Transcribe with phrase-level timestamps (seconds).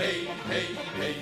[0.00, 1.14] hey, hey, hey,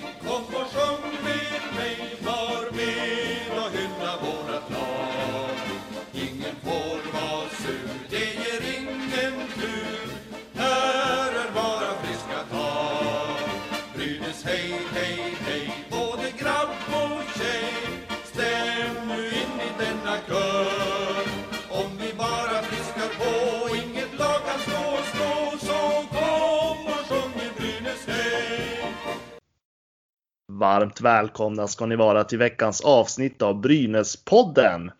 [30.68, 34.91] Varmt välkomna ska ni vara till veckans avsnitt av Brynäspodden.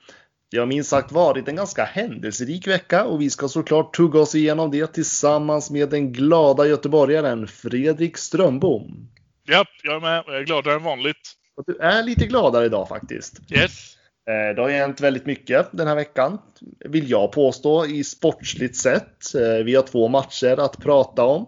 [0.51, 4.35] Det har minst sagt varit en ganska händelserik vecka och vi ska såklart tugga oss
[4.35, 9.09] igenom det tillsammans med den glada göteborgaren Fredrik Strömbom.
[9.49, 10.25] Japp, jag är med.
[10.27, 11.17] Jag är gladare än vanligt.
[11.57, 13.41] Och du är lite gladare idag faktiskt.
[13.53, 13.95] Yes.
[14.31, 16.39] Eh, Det har hänt väldigt mycket den här veckan,
[16.85, 19.35] vill jag påstå, i sportsligt sett.
[19.35, 21.47] Eh, Vi har två matcher att prata om.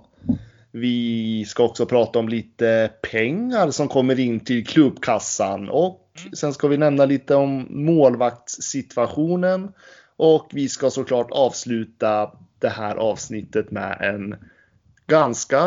[0.73, 6.69] Vi ska också prata om lite pengar som kommer in till klubbkassan och sen ska
[6.69, 9.73] vi nämna lite om målvaktssituationen
[10.17, 14.37] och vi ska såklart avsluta det här avsnittet med en
[15.07, 15.61] ganska,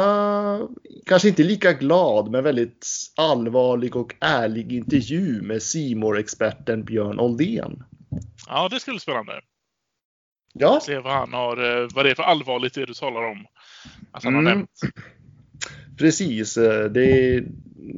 [1.06, 7.84] kanske inte lika glad, men väldigt allvarlig och ärlig intervju med simor experten Björn Oldén.
[8.48, 9.42] Ja, det skulle bli spännande.
[10.54, 13.46] Ja, Se vad han har, eh, vad det är för allvarligt det du talar om.
[14.12, 14.54] Att han har Mm.
[14.58, 14.70] nämnt.
[15.98, 16.58] precis.
[16.58, 17.46] Eh, Det är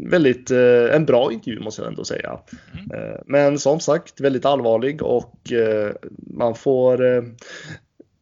[0.09, 2.39] väldigt eh, en bra intervju måste jag ändå säga.
[2.73, 2.91] Mm.
[3.11, 5.39] Eh, Men som sagt väldigt allvarlig och
[6.33, 7.25] man får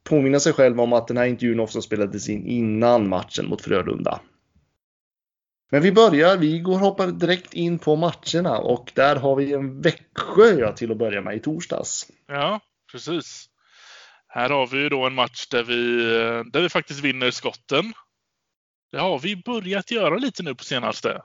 [0.03, 4.19] påminna sig själv om att den här intervjun också spelades in innan matchen mot Frölunda.
[5.72, 9.81] Men vi börjar, vi går hoppar direkt in på matcherna och där har vi en
[9.81, 12.08] Växjö till att börja med i torsdags.
[12.28, 12.59] Ja,
[12.91, 13.45] precis.
[14.35, 17.93] Här har vi ju då en match där vi, eh, där vi faktiskt vinner skotten.
[18.91, 21.21] Det har vi börjat göra lite nu på senaste.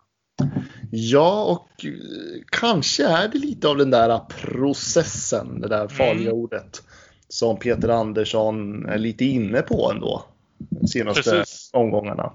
[0.91, 1.93] Ja, och eh,
[2.51, 6.33] kanske är det lite av den där processen, det där farliga Mm.
[6.33, 6.83] ordet,
[7.29, 10.25] som Peter Andersson är lite inne på ändå.
[10.59, 11.71] De senaste Precis.
[11.73, 12.33] omgångarna.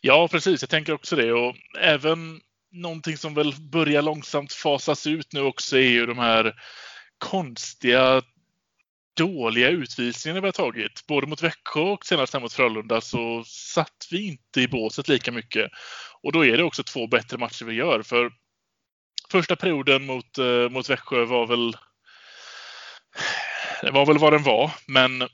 [0.00, 0.62] Ja, precis.
[0.62, 1.32] Jag tänker också det.
[1.32, 2.40] Och även
[2.72, 6.54] någonting som väl börjar långsamt fasas ut nu också är ju de här
[7.18, 8.22] konstiga,
[9.20, 11.06] dåliga utvisningarna vi har tagit.
[11.06, 15.32] Både mot Växjö och senast här mot Frölunda så satt vi inte i båset lika
[15.32, 15.70] mycket.
[16.22, 18.02] Och då är det också två bättre matcher vi gör.
[18.02, 18.32] För
[19.30, 21.76] första perioden mot, eh, mot Växjö var väl
[23.82, 25.28] det var väl vad den var, men eh,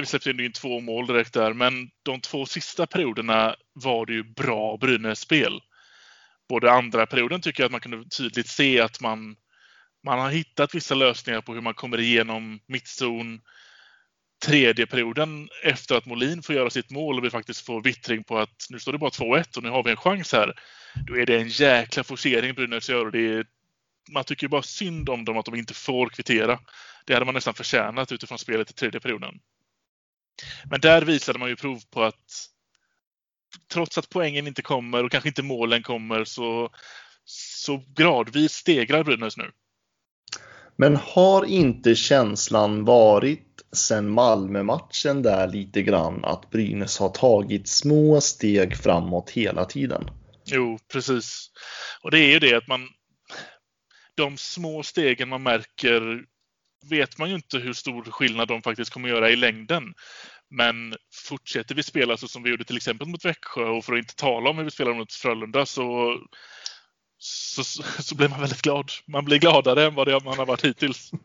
[0.00, 4.22] vi släppte in två mål direkt där, men de två sista perioderna var det ju
[4.22, 5.60] bra Brynäs-spel.
[6.48, 9.36] Både andra perioden tycker jag att man kunde tydligt se att man,
[10.04, 13.40] man har hittat vissa lösningar på hur man kommer igenom mittzon.
[14.44, 18.38] Tredje perioden efter att Molin får göra sitt mål och vi faktiskt får vittring på
[18.38, 20.54] att nu står det bara 2-1 och nu har vi en chans här.
[21.06, 23.46] Då är det en jäkla forcering Brynäs gör och det är,
[24.10, 26.58] man tycker bara synd om dem att de inte får kvittera.
[27.06, 29.40] Det hade man nästan förtjänat utifrån spelet i tredje perioden.
[30.70, 32.48] Men där visade man ju prov på att
[33.72, 36.70] trots att poängen inte kommer och kanske inte målen kommer så,
[37.24, 39.50] så gradvis stegrar Brynäs nu.
[40.82, 48.20] Men har inte känslan varit sen Malmö-matchen där lite grann att Brynäs har tagit små
[48.20, 50.10] steg framåt hela tiden?
[50.44, 51.50] Jo, precis.
[52.02, 52.88] Och det är ju det att man...
[54.14, 56.24] De små stegen man märker
[56.90, 59.94] vet man ju inte hur stor skillnad de faktiskt kommer göra i längden.
[60.50, 60.94] Men
[61.28, 64.16] fortsätter vi spela så som vi gjorde till exempel mot Växjö och för att inte
[64.16, 66.18] tala om hur vi spelar mot Frölunda så,
[67.24, 67.64] så,
[68.02, 68.90] så blir man väldigt glad.
[69.06, 71.10] Man blir gladare än vad man har varit hittills.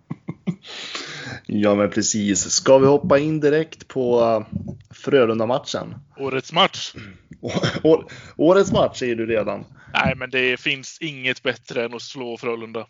[1.46, 2.50] Ja, men precis.
[2.52, 4.58] Ska vi hoppa in direkt på eh,
[4.94, 5.96] Frölunda-matchen?
[6.18, 6.94] Årets match.
[7.84, 8.04] Å-
[8.38, 9.66] Årets match säger du redan.
[9.94, 12.88] Nej, men det finns inget bättre än att slå Frölunda.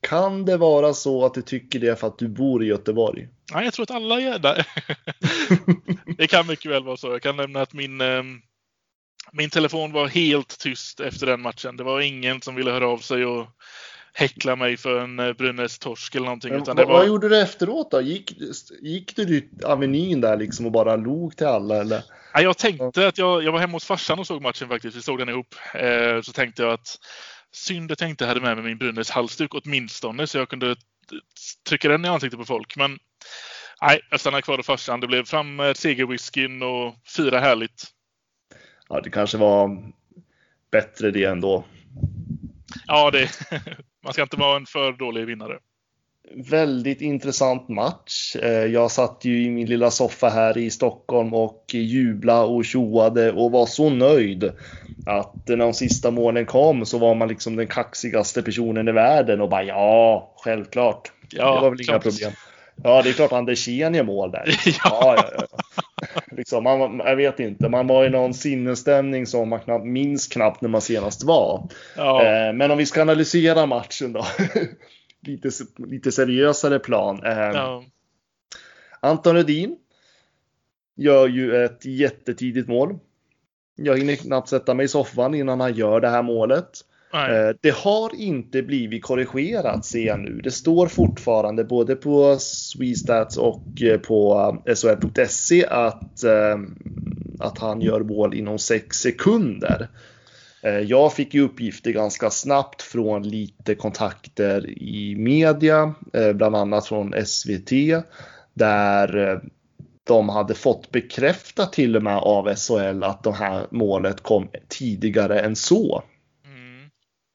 [0.00, 3.28] Kan det vara så att du tycker det för att du bor i Göteborg?
[3.54, 4.64] Nej, jag tror att alla gör det.
[6.16, 7.06] det kan mycket väl vara så.
[7.06, 8.22] Jag kan nämna att min, eh,
[9.32, 11.76] min telefon var helt tyst efter den matchen.
[11.76, 13.46] Det var ingen som ville höra av sig och
[14.14, 16.52] häckla mig för en eh, Brynäs-torsk eller någonting.
[16.52, 16.92] Men Utan det var...
[16.92, 18.00] vad gjorde du efteråt då?
[18.00, 18.32] Gick,
[18.82, 22.02] gick du ut Avenyn där liksom och bara log till alla eller?
[22.32, 24.96] Ja, jag tänkte att jag, jag var hemma hos farsan och såg matchen faktiskt.
[24.96, 25.54] Vi såg den ihop.
[25.74, 26.98] Eh, så tänkte jag att
[27.52, 30.76] synd att jag inte hade med mig min Brynäs halsduk åtminstone så jag kunde
[31.68, 32.76] trycka den i ansiktet på folk.
[32.76, 32.98] Men
[33.82, 35.00] nej, jag stannade kvar hos farsan.
[35.00, 37.84] Det blev fram med segerwhiskyn och fira härligt.
[38.88, 39.82] Ja, det kanske var
[40.70, 41.64] bättre det ändå.
[42.86, 43.30] Ja, det,
[44.04, 45.58] man ska inte vara en för dålig vinnare.
[46.50, 48.36] väldigt intressant match.
[48.36, 53.32] Eh, jag satt ju i min lilla soffa här i Stockholm och jublade och tjoade
[53.32, 54.52] och var så nöjd
[55.06, 59.40] att när de sista målen kom så var man liksom den kaxigaste personen i världen
[59.40, 61.12] och bara ja, självklart.
[61.30, 62.32] Ja, det var väl inga problem.
[62.82, 64.44] Ja, det är klart Andersén gör mål där.
[64.84, 65.58] Ja, ja, ja.
[66.30, 70.60] Liksom, man, jag vet inte, man var i någon sinnesstämning som man knappt, minns knappt
[70.60, 71.68] när man senast var.
[71.96, 72.24] Ja.
[72.24, 74.26] Eh, men om vi ska analysera matchen då.
[75.26, 77.22] lite, lite seriösare plan.
[77.24, 77.84] Eh, ja.
[79.00, 79.76] Anton Rudin
[80.96, 82.98] gör ju ett jättetidigt mål.
[83.76, 86.70] Jag hinner knappt sätta mig i soffan innan han gör det här målet.
[87.14, 87.48] Nej.
[87.48, 90.40] Eh, det har inte blivit korrigerat ser jag nu.
[90.44, 94.34] Det står fortfarande både på Swestats och eh, på
[94.66, 96.24] eh, SHL.se att,
[97.38, 99.88] att han gör mål inom 6 sekunder.
[100.86, 105.94] Jag fick ju uppgifter ganska snabbt från lite kontakter i media,
[106.34, 107.70] bland annat från SVT,
[108.54, 109.40] där
[110.04, 115.40] de hade fått bekräftat till och med av SHL att det här målet kom tidigare
[115.40, 116.02] än så.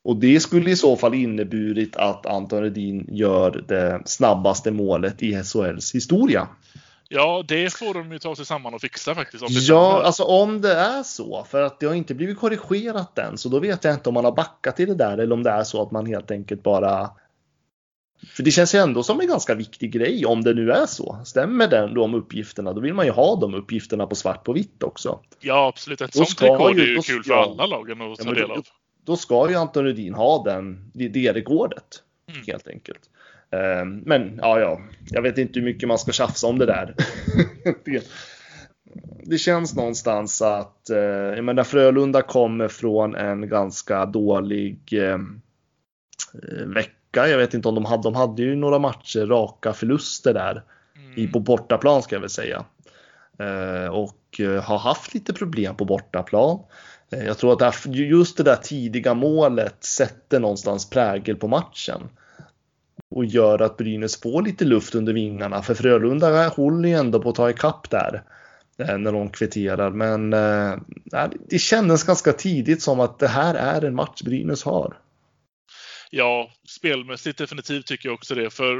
[0.03, 5.43] Och det skulle i så fall inneburit att Anton Redin gör det snabbaste målet i
[5.43, 6.47] SHLs historia.
[7.11, 9.43] Ja, det får de ju ta sig samman och fixa faktiskt.
[9.43, 11.45] Om ja, alltså om det är så.
[11.49, 13.37] För att det har inte blivit korrigerat än.
[13.37, 15.49] Så då vet jag inte om man har backat i det där eller om det
[15.49, 17.09] är så att man helt enkelt bara
[18.27, 21.17] för det känns ju ändå som en ganska viktig grej om det nu är så.
[21.25, 24.83] Stämmer den, de uppgifterna, då vill man ju ha de uppgifterna på svart på vitt
[24.83, 25.19] också.
[25.39, 26.01] Ja, absolut.
[26.01, 28.63] Ett sånt rekord är ju kul för alla lagen att ta del av.
[29.09, 32.41] Då, ska ju Anton Rudin ha den, det, det rekordet, mm.
[32.47, 32.99] helt enkelt.
[33.51, 36.95] Ehm, men ja, ja, jag vet inte hur mycket man ska tjafsa om det där.
[39.23, 45.17] det känns någonstans att, eh, jag menar Frölunda kommer från en ganska dålig eh,
[46.65, 47.27] vecka.
[47.27, 50.63] Jag vet inte om de hade, de hade ju några matcher, raka förluster där.
[50.95, 51.19] Mm.
[51.19, 52.65] I, på bortaplan ska jag väl säga.
[53.39, 56.59] Eh, och har haft lite problem på bortaplan.
[57.11, 62.09] Eh, jag tror att just det där tidiga målet sätter någonstans prägel på matchen
[63.09, 65.63] och gör att Brynäs får lite luft under vingarna.
[65.63, 68.23] För Frölunda håller ju ändå på att ta ikapp där
[68.77, 69.91] eh, när de kvitterar.
[69.91, 70.77] Men eh,
[71.49, 74.97] det kändes ganska tidigt som att det här är en match Brynäs har.
[76.11, 78.49] Ja, spelmässigt definitivt tycker jag också det.
[78.49, 78.77] För,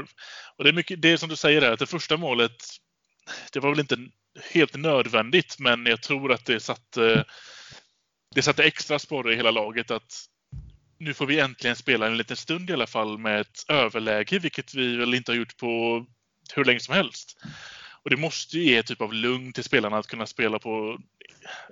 [0.56, 2.52] och det är mycket det är som du säger där, att det första målet,
[3.52, 3.96] det var väl inte
[4.52, 7.24] helt nödvändigt, men jag tror att det satte,
[8.34, 10.26] det satte extra sporre i hela laget att
[10.98, 14.74] nu får vi äntligen spela en liten stund i alla fall med ett överläge, vilket
[14.74, 16.06] vi väl inte har gjort på
[16.54, 17.36] hur länge som helst.
[18.02, 20.98] Och det måste ju ge typ av lugn till spelarna att kunna spela på,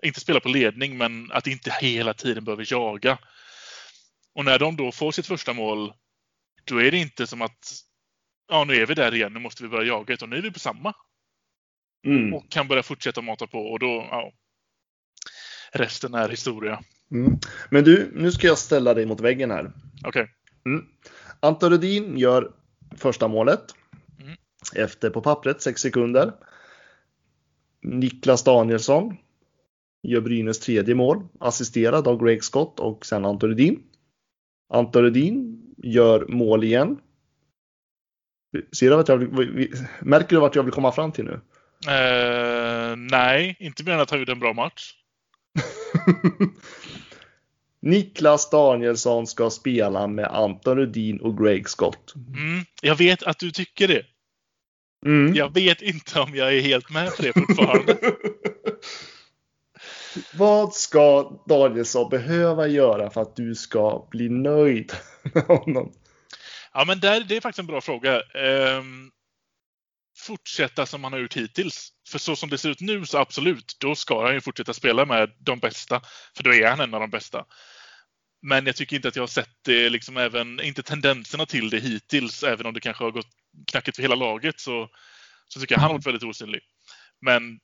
[0.03, 3.19] inte spela på ledning, men att inte hela tiden behöver jaga.
[4.35, 5.93] Och när de då får sitt första mål,
[6.65, 7.83] då är det inte som att
[8.49, 10.51] ja, nu är vi där igen, nu måste vi börja jaga, utan nu är vi
[10.51, 10.95] på samma.
[12.07, 12.35] Mm.
[12.35, 14.33] Och kan börja fortsätta mata på och då, ja,
[15.73, 16.81] resten är historia.
[17.11, 17.39] Mm.
[17.71, 19.73] Men du, nu ska jag ställa dig mot väggen här.
[20.05, 20.09] Okej.
[20.09, 20.27] Okay.
[20.67, 20.85] Mm.
[21.41, 22.53] Anton Rudin gör
[22.97, 23.75] första målet.
[24.21, 24.37] Mm.
[24.75, 26.33] Efter på pappret 6 sekunder.
[27.83, 29.17] Niklas Danielsson
[30.03, 33.83] gör Brynäs tredje mål, assisterad av Greg Scott och sen Anton Rudin.
[34.69, 36.99] Anton Rudin gör mål igen.
[38.73, 41.41] Ser du vart jag vill, märker du vart jag vill komma fram till nu?
[41.87, 44.95] Uh, nej, inte mer än att han gjorde en bra match.
[47.81, 52.15] Niklas Danielsson ska spela med Anton Rudin och Greg Scott.
[52.15, 54.03] Mm, jag vet att du tycker det.
[55.07, 55.35] Mm.
[55.35, 57.97] Jag vet inte om jag är helt med på det fortfarande.
[60.35, 64.93] Vad ska Danielsson behöva göra för att du ska bli nöjd
[65.23, 65.93] med honom?
[66.75, 68.17] Ja, men där, det är faktiskt en bra fråga.
[68.17, 69.11] Um,
[70.29, 71.93] fortsätta som han har gjort hittills.
[72.09, 75.05] För så som det ser ut nu så absolut, då ska han ju fortsätta spela
[75.05, 76.01] med de bästa.
[76.37, 77.45] För då är han en av de bästa.
[78.43, 81.79] Men jag tycker inte att jag har sett det, liksom även, inte tendenserna till det
[81.79, 83.31] hittills, även om det kanske har gått
[83.71, 84.89] knackigt för hela laget, så,
[85.49, 86.61] så tycker jag han har varit väldigt osynlig.
[87.21, 87.59] Men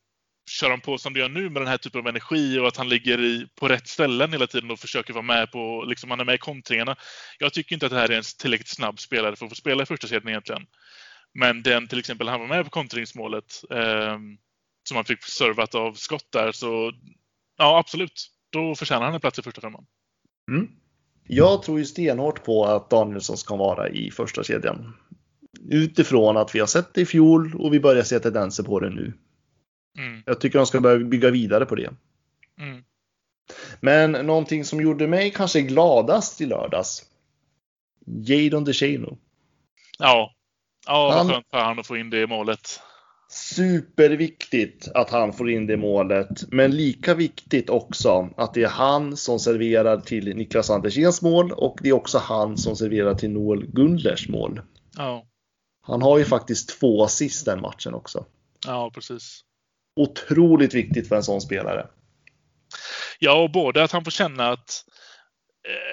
[0.50, 2.76] kör han på som det gör nu med den här typen av energi och att
[2.76, 6.20] han ligger i, på rätt ställen hela tiden och försöker vara med på, liksom han
[6.20, 6.96] är med i kontringarna.
[7.38, 9.82] Jag tycker inte att det här är en tillräckligt snabb spelare för att få spela
[9.82, 10.66] i första serien egentligen.
[11.34, 14.18] Men den till exempel, han var med på kontringsmålet eh,
[14.88, 16.92] som han fick servat av skott där, så
[17.58, 18.30] ja absolut.
[18.50, 19.86] Då förtjänar han en plats i första femman.
[20.50, 20.70] Mm.
[21.26, 24.96] Jag tror ju stenhårt på att Danielsson ska vara i första kedjan.
[25.70, 28.90] Utifrån att vi har sett det i fjol och vi börjar se tendenser på det
[28.90, 29.12] nu.
[29.98, 30.22] Mm.
[30.26, 31.90] Jag tycker de ska börja bygga vidare på det.
[32.60, 32.84] Mm.
[33.80, 37.02] Men någonting som gjorde mig kanske gladast i lördags.
[38.06, 39.18] Jadon DeShano.
[39.98, 40.34] Ja,
[40.86, 42.80] Ja, Han- vad skönt för han att få in det i målet.
[43.28, 49.16] Superviktigt att han får in det målet, men lika viktigt också att det är han
[49.16, 53.66] som serverar till Niklas Andersens mål och det är också han som serverar till Noel
[53.66, 54.60] Gundlers mål.
[54.96, 55.26] Ja,
[55.86, 58.24] Han har ju faktiskt två assist den matchen också.
[58.66, 59.40] ja precis.
[59.96, 61.86] Otroligt viktigt för en sån spelare.
[63.18, 64.84] Ja, och både att han får känna att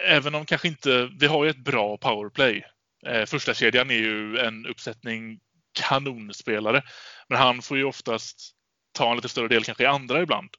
[0.07, 2.63] eh, även om kanske inte, vi har ju ett bra powerplay.
[3.07, 5.39] Eh, första kedjan är ju en uppsättning
[5.73, 6.83] kanonspelare.
[7.29, 8.51] Men han får ju oftast
[8.91, 10.49] ta en lite större del kanske i andra ibland.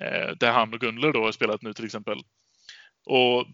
[0.00, 2.18] Eh, där han och Gunler då har spelat nu till exempel.
[3.06, 3.46] Och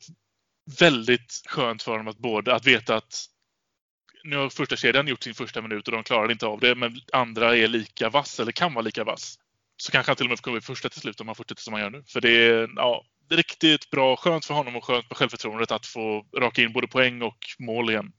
[0.78, 3.26] väldigt skönt för honom att både att veta att
[4.24, 7.00] nu har första kedjan gjort sin första minut och de klarade inte av det, men
[7.12, 9.38] andra är lika vass eller kan vara lika vass.
[9.76, 11.62] Så kanske han till och med får komma i första till slut om han fortsätter
[11.62, 12.04] som han gör nu.
[12.06, 16.26] För det är ja, riktigt bra, skönt för honom och skönt med självförtroendet att få
[16.38, 18.12] raka in både poäng och mål igen.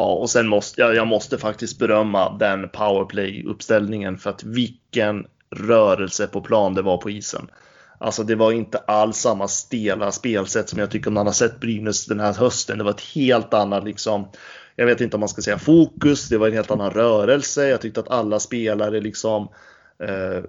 [0.00, 6.26] Ja, och sen måste jag, jag måste faktiskt berömma den powerplay-uppställningen för att vilken rörelse
[6.26, 7.50] på plan det var på isen.
[7.98, 12.06] Alltså det var inte alls samma stela spelsätt som jag tycker man har sett Brynäs
[12.06, 12.78] den här hösten.
[12.78, 14.28] Det var ett helt annat liksom,
[14.76, 17.68] jag vet inte om man ska säga fokus, det var en helt annan rörelse.
[17.68, 19.48] Jag tyckte att alla spelare liksom,
[20.02, 20.44] eh,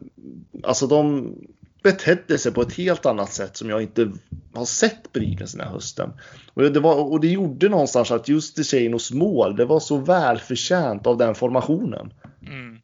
[0.63, 1.33] alltså de
[1.83, 4.11] betedde sig på ett helt annat sätt som jag inte
[4.53, 6.09] har sett Brynäs den här hösten.
[6.53, 11.07] Och det, var, och det gjorde någonstans att just Desanos mål, det var så välförtjänt
[11.07, 12.13] av den formationen.
[12.47, 12.81] Mm.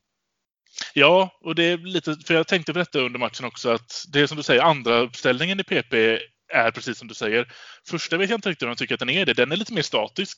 [0.93, 4.19] Ja, och det är lite, för jag tänkte på detta under matchen också, att det
[4.19, 6.19] är som du säger, andra uppställningen i PP
[6.53, 7.47] är precis som du säger.
[7.89, 9.33] Första vet jag inte riktigt om jag tycker att den är det.
[9.33, 10.37] Den är lite mer statisk.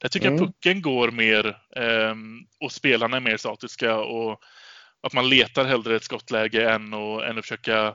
[0.00, 0.38] Där tycker Mm.
[0.38, 4.40] jag pucken går mer ehm, och spelarna är mer statiska och
[5.02, 7.94] att man letar hellre ett skottläge än att, än att försöka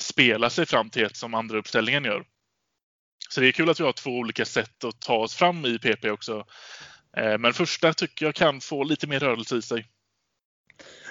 [0.00, 2.24] spela sig fram till ett som andra uppställningen gör.
[3.28, 5.78] Så det är kul att vi har två olika sätt att ta oss fram i
[5.78, 6.44] PP också.
[7.16, 9.86] Eh, Men första tycker jag kan få lite mer rörelse i sig.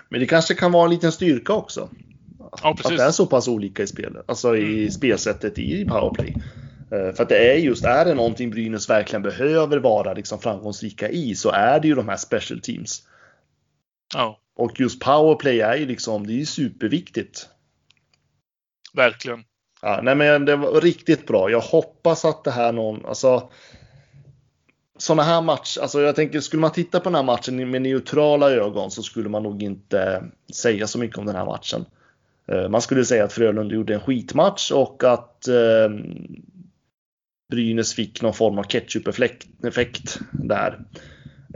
[0.10, 1.90] Men det kanske kan vara en liten styrka också.
[2.40, 2.98] Ja, Att precis.
[2.98, 4.92] det är så pass olika i spelet, alltså i Mm.
[4.92, 6.36] spelsättet i powerplay.
[6.92, 11.10] Eh, För att det är just, är det någonting Brynäs verkligen behöver vara liksom framgångsrika
[11.10, 13.08] i så är det ju de här special teams.
[14.14, 17.50] Ja, Och just powerplay är ju liksom, det är superviktigt.
[18.94, 19.44] verkligen.
[19.82, 21.50] Ja, nej men det var riktigt bra.
[21.50, 23.52] Jag hoppas att det här någon, alltså
[24.98, 28.52] sådana här matcher, alltså jag tänker skulle man titta på den här matchen med neutrala
[28.52, 31.86] ögon så skulle man nog inte säga så mycket om den här matchen.
[32.48, 35.90] Eh, Man skulle säga att Frölunda gjorde en skitmatch och att eh,
[37.52, 40.80] Brynäs fick någon form av ketchup-effekt där.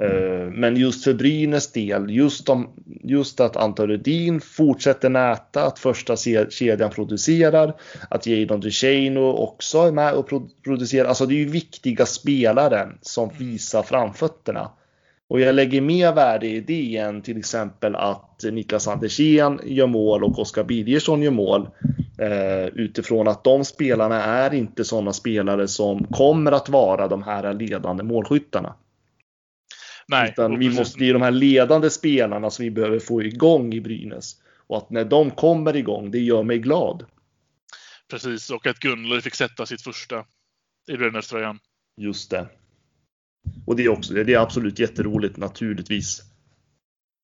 [0.01, 2.69] Eh, Men just för Brynäs del, just, de,
[3.03, 6.15] just att Anton Rudin fortsätter näta, att första
[6.49, 7.73] kedjan producerar,
[8.09, 11.07] att Jadon DeShano också är med och pro- producerar.
[11.07, 14.71] Alltså det är ju viktiga spelare som visar framfötterna.
[15.29, 20.23] Och jag lägger mer värde i det än till exempel att Niklas Andersén gör mål
[20.23, 21.69] och Oskar Birgersson gör mål.
[22.19, 27.53] Eh, utifrån att de spelarna är inte sådana spelare som kommer att vara de här
[27.53, 28.73] ledande målskyttarna.
[30.07, 33.73] Nej, Utan vi måste, det är de här ledande spelarna som vi behöver få igång
[33.73, 34.35] i Brynäs.
[34.67, 37.05] Och att när de kommer igång, det gör mig glad.
[38.09, 40.25] Precis, och att Gunler fick sätta sitt första
[40.87, 41.59] i Brynäs-tröjan.
[42.01, 42.47] Just det.
[43.65, 46.21] Och det är också det är absolut jätteroligt naturligtvis.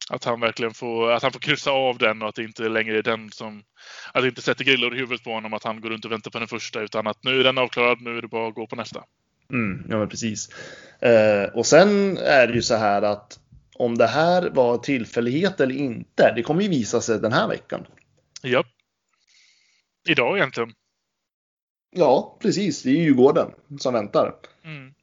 [0.09, 2.97] Att han verkligen får, att han får kryssa av den och att det inte längre
[2.97, 3.63] är den som...
[4.13, 6.31] Att det inte sätter grillor i huvudet på honom att han går runt och väntar
[6.31, 8.67] på den första utan att nu är den avklarad, nu är det bara att gå
[8.67, 9.03] på nästa.
[9.53, 10.49] Mm, ja, men precis.
[10.99, 13.39] Eh, och sen är det ju så här att
[13.75, 17.85] om det här var tillfällighet eller inte, det kommer ju visa sig den här veckan.
[18.43, 18.65] Japp.
[20.09, 20.73] Idag egentligen.
[21.95, 22.83] Ja, precis.
[22.83, 24.35] Det är ju Djurgården som väntar.
[24.63, 24.93] Mm.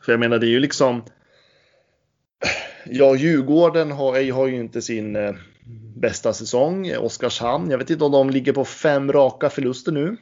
[0.00, 1.04] För jag menar, det är ju liksom...
[2.84, 5.34] Ja, Djurgården har, har ju inte sin eh,
[5.96, 6.96] bästa säsong.
[6.96, 10.16] Oskarshamn, jag vet inte om de ligger på fem raka förluster nu.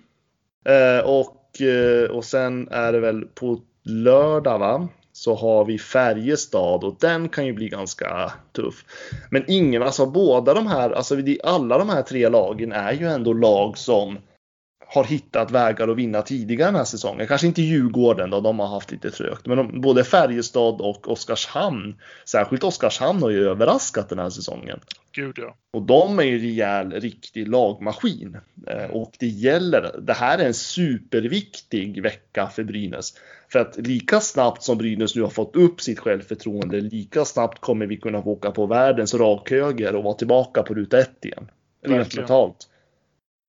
[0.64, 4.89] Eh, och, Eh, och sen är det väl på lördag, va?
[5.13, 8.85] Så har vi Färjestad och den kan ju bli ganska tuff.
[9.31, 13.33] Men ingen, alltså båda de här, alltså alla de här tre lagen är ju ändå
[13.33, 14.19] lag som
[14.95, 17.27] har hittat vägar att vinna tidigare den här säsongen.
[17.27, 19.47] Kanske inte Djurgården då, de har haft lite trögt.
[19.47, 24.81] Men de, både Färjestad och Oskarshamn, särskilt Oskarshamn har ju överraskat den här säsongen.
[25.13, 25.57] Gud ja.
[25.73, 28.37] Och de är ju en rejäl, riktig lagmaskin.
[28.67, 33.15] Eh, Och det gäller, det här är en superviktig vecka för Brynäs.
[33.53, 37.87] För att lika snabbt som Brynäs nu har fått upp sitt självförtroende, lika snabbt kommer
[37.87, 41.51] vi kunna åka på världens rakhöger och vara tillbaka på ruta ett igen.
[41.87, 42.69] Rent mentalt.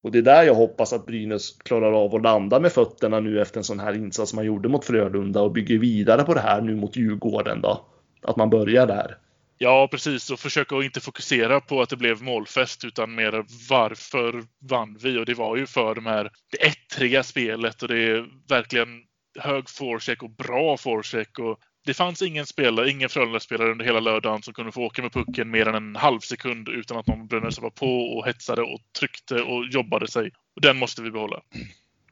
[0.05, 3.41] Och det är där jag hoppas att Brynäs klarar av att landa med fötterna nu
[3.41, 6.61] efter en sån här insats man gjorde mot Frölunda och bygger vidare på det här
[6.61, 7.85] nu mot Djurgården då.
[8.21, 9.17] att man börjar där.
[9.57, 10.31] Ja, precis.
[10.31, 15.17] Och försöka att inte fokusera på att det blev målfest utan mer varför vann vi?
[15.17, 18.87] Och det var ju för de här, det ettriga spelet och det är verkligen
[19.39, 21.39] hög forecheck och bra forecheck.
[21.39, 25.13] Och det fanns ingen spelare, ingen Frölunda-spelare under hela lördagen som kunde få åka med
[25.13, 28.79] pucken mer än en halv sekund utan att någon Brynäs var på och hetsade och
[28.99, 30.31] tryckte och jobbade sig.
[30.55, 31.41] Och den måste vi behålla.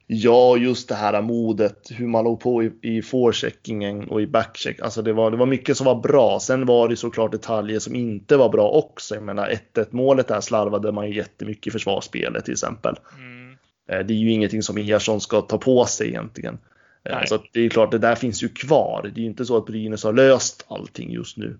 [0.07, 4.81] Ja, just det här modet, hur man låg på i, i forecheckingen och i backcheck.
[4.81, 6.39] Alltså det var, det var mycket som var bra.
[6.39, 9.15] Sen var det såklart detaljer som inte var bra också.
[9.15, 12.95] Jag menar 1-1 målet där slarvade man ju jättemycket i försvarsspelet till exempel.
[13.17, 13.57] Mm.
[13.89, 16.57] Eh, det är ju ingenting som Ersson ska ta på sig egentligen.
[17.05, 17.27] Eh, Nej.
[17.27, 19.01] Så det är klart, det där finns ju kvar.
[19.03, 21.57] Det är ju inte så att Brynäs har löst allting just nu.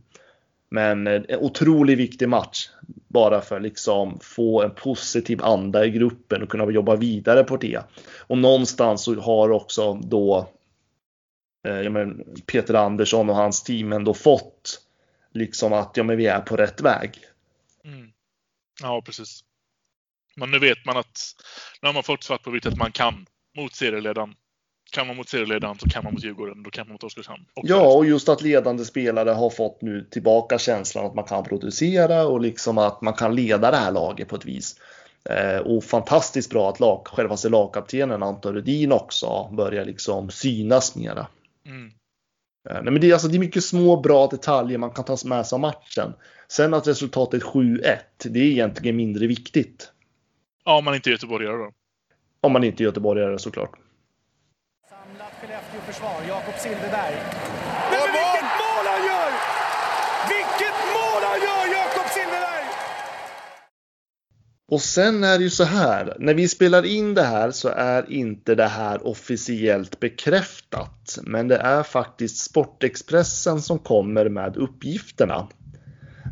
[0.70, 2.70] Men eh, en otroligt viktig match.
[3.08, 7.58] Bara för att liksom få en positiv anda i gruppen och kunna jobba vidare på
[7.58, 7.82] det.
[8.20, 10.50] Och någonstans så har också då
[11.68, 14.82] eh, men, Peter Andersson och hans team ändå fått
[15.34, 17.12] liksom att ja, men vi är på rätt väg.
[17.86, 18.12] Mm.
[18.82, 19.44] Ja, precis.
[20.36, 21.36] Men nu vet man att
[21.82, 24.36] nu har man fått svart på vitt att man kan mot serieledaren
[24.94, 27.46] kan man mot serieledaren så kan man mot Djurgården, då kan man mot Oskarshamn.
[27.54, 32.28] ja, och just att ledande spelare har fått nu tillbaka känslan att man kan producera
[32.28, 34.76] och liksom att man kan leda det här laget på ett vis.
[35.30, 41.28] Eh, och fantastiskt bra att lag, självaste lagkaptenen Anton Rudin också börjar liksom synas mera.
[41.66, 41.92] Mm.
[42.70, 45.18] Eh, nej, men det, är, alltså, det är mycket små bra detaljer man kan ta
[45.26, 46.14] med sig av matchen.
[46.48, 49.92] Sen att resultatet 7-1, det är egentligen mindre viktigt.
[50.66, 51.72] Ja, om man inte är göteborgare då.
[52.42, 53.83] Om man inte är göteborgare såklart
[55.94, 57.16] försvar, Jakob Silfverberg.
[57.92, 59.32] Men, men vilket mål han gör!
[60.34, 62.66] Vilket mål han gör, Jakob Silfverberg!
[64.72, 68.12] Och sen är det ju så här, när vi spelar in det här så är
[68.12, 71.20] inte det här officiellt bekräftat.
[71.22, 75.48] Men det är faktiskt Sportexpressen som kommer med uppgifterna.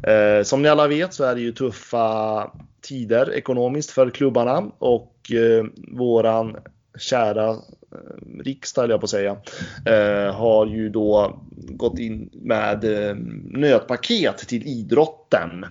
[0.08, 5.32] Eh, som ni alla vet så är det ju tuffa tider ekonomiskt för klubbarna och
[5.32, 5.66] eh,
[5.98, 6.58] våran
[7.02, 9.38] kära eh, riksdag, jag på att säga,
[9.86, 15.66] eh, har ju då gått in med eh, nötpaket till idrotten.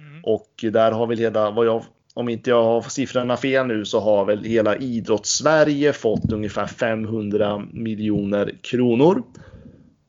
[0.00, 0.24] Mm.
[0.24, 4.00] Och där har väl hela, vad jag, om inte jag har siffrorna fel nu, så
[4.00, 9.22] har väl hela idrottssverige fått ungefär 500 miljoner kronor.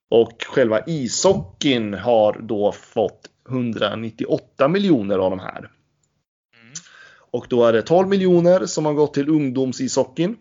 [0.10, 5.70] Och själva ishockeyn har då fått 198 miljoner av de här.
[7.34, 10.36] Och då är det 12 miljoner som har gått till ungdomsishockeyn.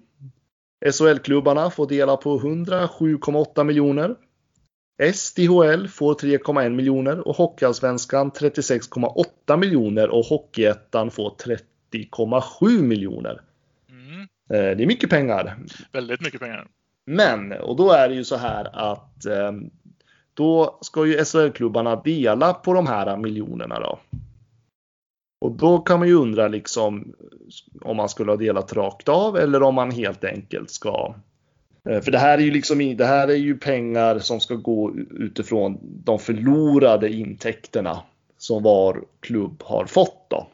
[0.93, 4.17] SHL-klubbarna får dela på 107,8 miljoner.
[5.15, 11.37] SDHL får 3,1 miljoner och Hockeyallsvenskan 36,8 miljoner och Hockeyettan får
[11.93, 13.41] 30,7 miljoner.
[13.91, 14.21] Mm.
[14.21, 15.59] Eh, det är mycket pengar.
[15.93, 16.67] Väldigt mycket pengar.
[17.07, 19.53] Men, och då är det ju så här att eh,
[20.35, 23.99] då ska ju SHL-klubbarna dela på de här miljonerna då.
[25.43, 27.15] Och då kan man ju undra liksom
[27.81, 31.15] om man skulle ha delat rakt av eller om man helt enkelt ska
[31.89, 34.95] eh, för det här är ju liksom det här är ju pengar som ska gå
[35.11, 38.03] utifrån de förlorade intäkterna
[38.39, 40.47] som var klubb har fått då.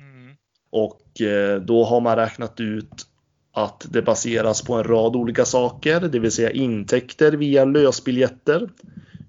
[0.00, 0.36] Mm.
[0.70, 3.06] Och eh, då har man räknat ut
[3.52, 8.68] att det baseras på en rad olika saker, det vill säga intäkter via lösbiljetter,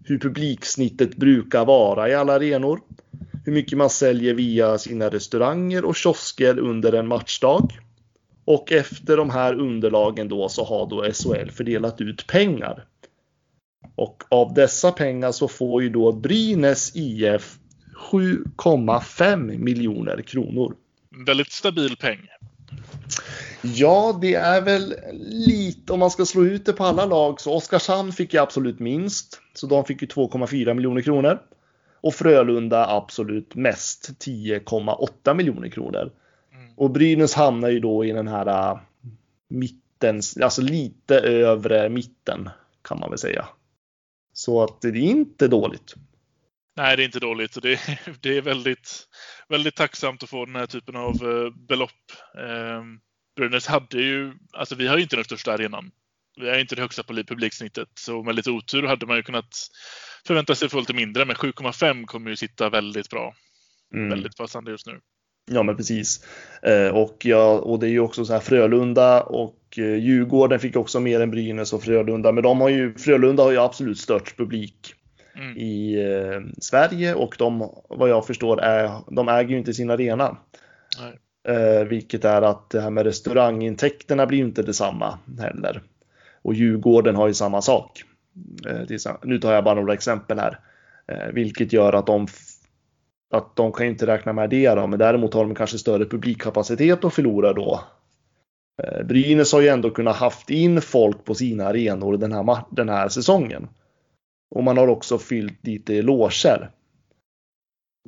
[0.06, 2.80] hur publiksnittet brukar vara i alla arenor,
[3.45, 7.79] hur mycket man säljer via sina restauranger och kiosker under en matchdag.
[8.45, 12.86] Och efter de här underlagen då så har då SHL fördelat ut pengar.
[13.95, 17.58] Och av dessa pengar så får ju då Brynäs IF
[18.12, 20.75] 7,5 miljoner kronor.
[21.25, 22.27] Väldigt stabil peng.
[23.62, 24.95] Ja, det är väl
[25.47, 28.79] lite om man ska slå ut det på alla lag så Oskarshamn fick ju absolut
[28.79, 29.41] minst.
[29.53, 31.39] Så de fick ju 2,4 miljoner kronor.
[32.04, 36.12] Och Frölunda absolut mest 10,8 miljoner kronor.
[36.54, 36.74] Mm.
[36.76, 38.82] Och Brynäs hamnar ju då i den här uh,
[39.50, 42.50] mitten, alltså lite övre mitten
[42.82, 43.48] kan man väl säga.
[44.34, 45.96] Så att det är inte dåligt.
[46.76, 47.62] Nej, det är inte dåligt.
[47.62, 49.08] Det är, det är väldigt,
[49.50, 52.12] väldigt tacksamt att få den här typen av uh, belopp.
[52.38, 53.00] Um,
[53.36, 55.92] Brynäs hade ju, alltså vi har ju inte den största arenan.
[56.36, 59.56] Vi har inte det högsta publiksnittet, så med lite otur hade man ju kunnat
[60.27, 63.33] förväntar sig få lite mindre, men 7,5 kommer ju sitta väldigt bra.
[63.93, 64.09] Mm.
[64.09, 64.99] Väldigt passande just nu.
[65.51, 66.25] Ja, men precis.
[66.62, 70.75] Eh, och, ja, och det är ju också så här Frölunda och eh, Djurgården fick
[70.75, 72.31] också mer än Brynäs och Frölunda.
[72.31, 74.93] Men de har ju, Frölunda har ju absolut störst publik
[75.36, 75.57] mm.
[75.57, 80.38] i eh, Sverige och de, vad jag förstår, är, de äger ju inte sin arena.
[81.47, 85.81] Eh, vilket är att det här med restaurangintäkterna blir ju inte detsamma heller.
[86.41, 88.03] Och Djurgården har ju samma sak.
[88.67, 90.60] Eh, nu tar jag bara några exempel här.
[91.08, 92.28] Eh, vilket gör att de,
[93.34, 94.69] att de kan inte räkna med det.
[94.69, 94.88] Då.
[94.88, 97.82] Men däremot har de kanske större publikkapacitet och förlorar då.
[98.84, 102.89] Eh, Brynäs har ju ändå kunnat haft in folk på sina arenor den här, den
[102.89, 103.67] här säsongen.
[104.56, 106.69] Och man har också fyllt lite loger.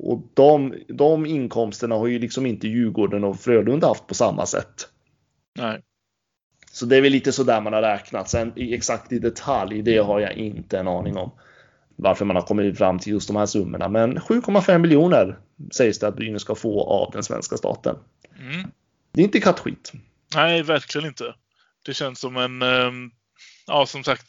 [0.02, 4.88] Och de, de inkomsterna har ju liksom inte Djurgården och Frölunda haft på samma sätt.
[5.58, 5.82] Nej.
[6.76, 8.28] Så det är väl lite så där man har räknat.
[8.28, 11.30] Sen exakt i detalj, det har jag inte en aning om.
[11.96, 13.88] Varför man har kommit fram till just de här summorna.
[13.88, 15.38] Men 7,5 miljoner
[15.72, 17.96] sägs det att Brynäs ska få av den svenska staten.
[18.38, 18.70] Mm.
[19.12, 19.92] Det är inte kattskit.
[20.34, 21.34] Nej, verkligen inte.
[21.86, 23.10] Det känns som en, ehm,
[23.66, 24.26] ja som sagt,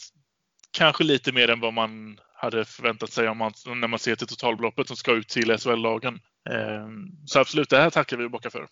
[0.71, 4.27] kanske lite mer än vad man hade förväntat sig om man, när man ser till
[4.27, 6.19] totalbeloppet som ska ut till SHL-lagen.
[6.49, 8.67] Ehm, så absolut, det här tackar vi och bockar för.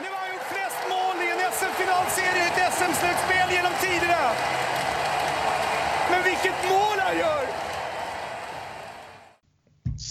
[0.00, 4.32] Nu har han gjort flest mål i en SM-finalserie i ett SM-slutspel genom tiderna.
[6.10, 7.46] Men vilket mål han gör!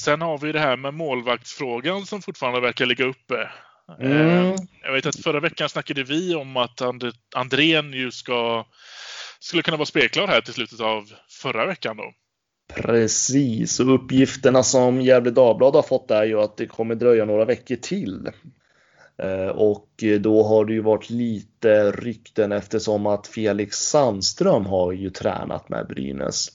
[0.03, 3.49] Sen har vi det här med målvaktsfrågan som fortfarande verkar ligga uppe.
[3.99, 4.17] Mm.
[4.17, 8.65] Ehm, Jag vet att förra veckan snackade vi om att And- Andrén ju ska,
[9.39, 12.13] skulle kunna vara spelklar här till slutet av förra veckan då.
[12.75, 17.45] Precis, och uppgifterna som Gefle Dagblad har fått är ju att det kommer dröja några
[17.45, 18.29] veckor till.
[19.17, 25.09] Eh, och då har det ju varit lite rykten eftersom att Felix Sandström har ju
[25.09, 26.47] tränat med Brynäs.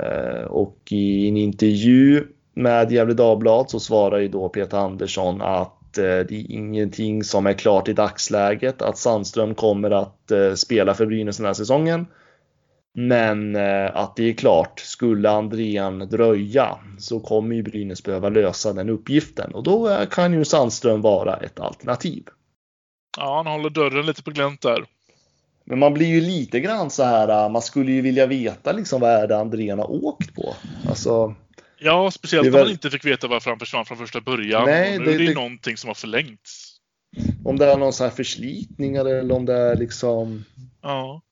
[0.00, 5.98] Eh, och i en intervju med Gefle Dagblad så svarar ju då Peter Andersson att
[5.98, 11.06] eh, det är ingenting som är klart i dagsläget, att Sandström kommer att spela för
[11.06, 12.06] Brynäs den här säsongen.
[12.94, 18.72] Men eh, att det är klart, skulle Andrén dröja så kommer ju Brynäs behöva lösa
[18.72, 22.24] den uppgiften och då eh, kan ju Sandström vara ett alternativ.
[23.18, 24.84] Ja, han håller dörren lite på glänt där.
[25.64, 29.00] Men man blir ju lite grann så här, eh, man skulle ju vilja veta liksom
[29.00, 30.54] vad är det Andrén har åkt på?
[30.88, 31.34] Alltså,
[31.82, 34.64] Ja, speciellt när väl- man inte fick veta varför han försvann från första början.
[34.66, 36.76] Nej, nu det- är det det- någonting som har förlängts.
[37.44, 40.44] om det är någon så här förslitningar eller om det är liksom,
[40.82, 41.22] Ja.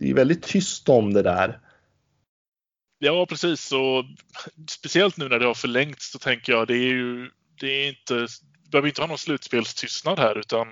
[0.00, 1.58] Det är väldigt tyst om det där.
[2.98, 3.72] Ja, precis.
[3.72, 4.04] Och
[4.70, 8.14] speciellt nu när det har förlängts så tänker jag det är ju det är inte,
[8.64, 10.66] vi behöver inte ha någon slutspelstystnad här utan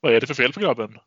[0.00, 0.90] vad är det för fel på grabben?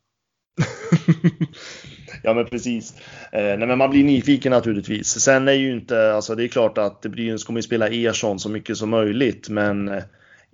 [2.23, 2.93] ja men precis.
[3.31, 5.19] Eh, nej, men man blir nyfiken naturligtvis.
[5.19, 8.49] Sen är ju inte, alltså det är klart att Brynäs kommer att spela Ersson så
[8.49, 10.03] mycket som möjligt, men eh,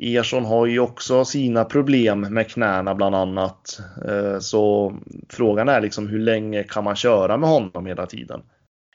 [0.01, 3.79] Ersson har ju också sina problem med knäna bland annat.
[4.07, 4.95] Eh, så
[5.29, 8.41] frågan är liksom hur länge kan man köra med honom hela tiden?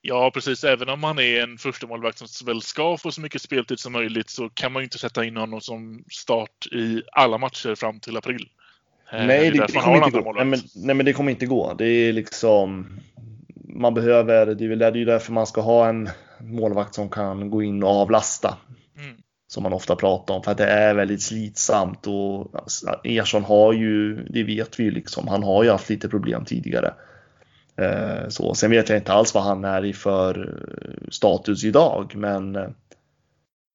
[0.03, 0.64] Ja, precis.
[0.64, 3.93] Även om han är en första målvakt som väl ska få så mycket speltid som
[3.93, 8.01] möjligt så kan man ju inte sätta in honom som start i alla matcher fram
[8.01, 8.49] till april.
[9.12, 10.33] Eh, Nej, det, det han kommer inte gå.
[10.33, 11.75] Nej men, nej men det kommer inte gå.
[11.75, 12.87] Det är liksom
[13.69, 16.09] man behöver, det det är ju därför man ska ha en
[16.40, 18.57] målvakt som kan gå in och avlasta.
[19.55, 23.73] Som man ofta pratar om för att det är väldigt slitsamt och alltså, Ersson har
[23.73, 26.95] ju, det vet vi ju liksom, han har ju haft lite problem tidigare.
[27.77, 28.55] Eh, så.
[28.55, 32.69] Sen vet jag inte alls vad han är i för eh, status idag men eh,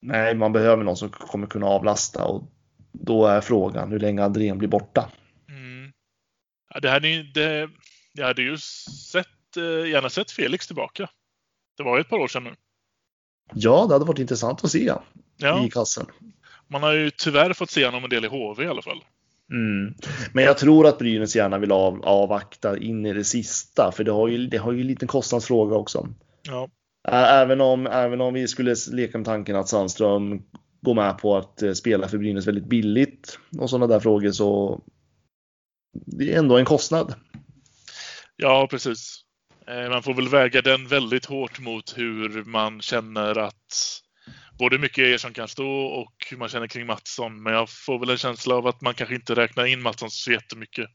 [0.01, 2.43] nej, man behöver någon som kommer kunna avlasta och
[2.91, 5.09] då är frågan hur länge Andrén blir borta.
[5.49, 5.91] Mm.
[6.73, 7.69] Ja, det hade, ju- det,
[8.13, 8.57] jag hade ju
[9.11, 11.09] sett, eh, gärna sett Felix tillbaka.
[11.77, 12.55] Det var ju ett par år sedan nu.
[13.53, 14.91] Ja, det hade varit intressant att se
[15.37, 16.05] Ja, i kassen.
[16.67, 19.03] man har ju tyvärr fått se honom en del i HV i alla fall.
[19.51, 19.93] Mm.
[20.33, 24.11] Men jag tror att Brynäs gärna vill av, avvakta in i det sista, för det
[24.11, 26.07] har ju, det har ju en liten kostnadsfråga också.
[26.47, 26.69] Ja,
[27.07, 30.41] Även om, även om vi skulle leka med tanken att Sandström
[30.81, 34.81] går med på att eh, spela för Brynäs väldigt billigt och sådana där frågor så
[36.05, 37.13] det är ändå en kostnad.
[38.35, 39.21] ja precis.
[39.69, 44.01] Eh, Man får väl väga den väldigt hårt mot hur man känner att
[44.59, 47.43] både mycket Ersson kan stå och hur man känner kring Mattsson.
[47.43, 50.31] Men jag får väl en känsla av att man kanske inte räknar in Mattsson så
[50.31, 50.87] jättemycket.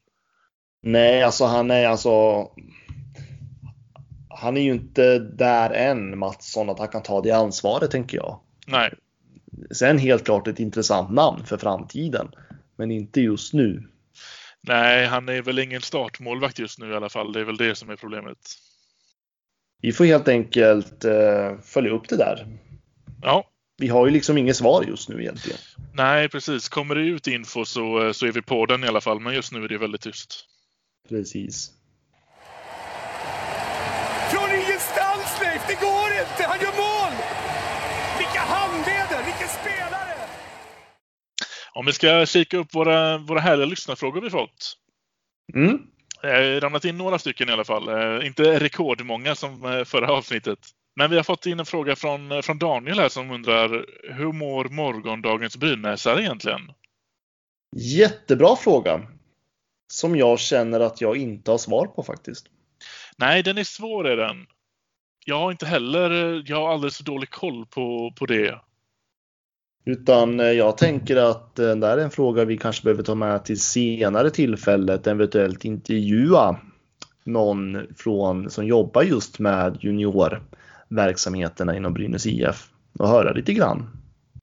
[0.83, 2.45] Nej, alltså han är alltså
[4.29, 8.39] han är ju inte där än Mattsson att han kan ta det ansvaret tänker jag.
[8.67, 8.93] Nej,
[9.71, 12.31] Sen helt klart ett intressant namn för framtiden,
[12.77, 13.89] men inte just nu.
[14.61, 17.33] nej, han är väl ingen startmålvakt just nu i alla fall.
[17.33, 18.37] Det är väl det som är problemet.
[19.81, 22.47] Vi får helt enkelt eh, följa upp det där.
[23.21, 23.43] Ja,
[23.77, 25.59] Vi har ju liksom inget svar just nu egentligen.
[25.93, 26.69] nej precis.
[26.69, 29.19] Kommer det ut info så, så är vi på den i alla fall.
[29.19, 30.45] Men just nu är det väldigt tyst.
[31.09, 31.71] Precis.
[34.31, 35.67] Från ingenstans, Leif!
[35.67, 36.43] Det går inte!
[36.47, 37.13] Han gör mål!
[38.17, 39.25] Vilka handleder!
[39.25, 40.15] Vilken spelare!
[41.73, 44.77] Om vi ska kika upp våra, våra härliga lyssnarfrågor vi fått.
[45.53, 45.79] Mm.
[46.25, 47.87] Det har ramlat in några stycken i alla fall.
[47.89, 50.59] Eh, Inte rekordmånga som eh, förra avsnittet.
[50.95, 54.65] Men vi har fått in en fråga från, från Daniel här som undrar hur mår
[54.65, 56.61] morgondagens Brynäsare egentligen?
[57.75, 59.07] Jättebra fråga.
[59.93, 62.45] Som jag känner att jag inte har svar på faktiskt.
[63.17, 64.47] Nej, den är svår är den.
[65.25, 68.59] Jag har inte heller, jag har alldeles för dålig koll på, på det.
[69.85, 73.15] Utan eh, jag tänker att eh, det här är en fråga vi kanske behöver ta
[73.15, 76.57] med till senare tillfället, eventuellt intervjua
[77.23, 82.69] någon från, som jobbar just med juniorverksamheterna inom Brynäs IF
[82.99, 83.89] och höra lite grann.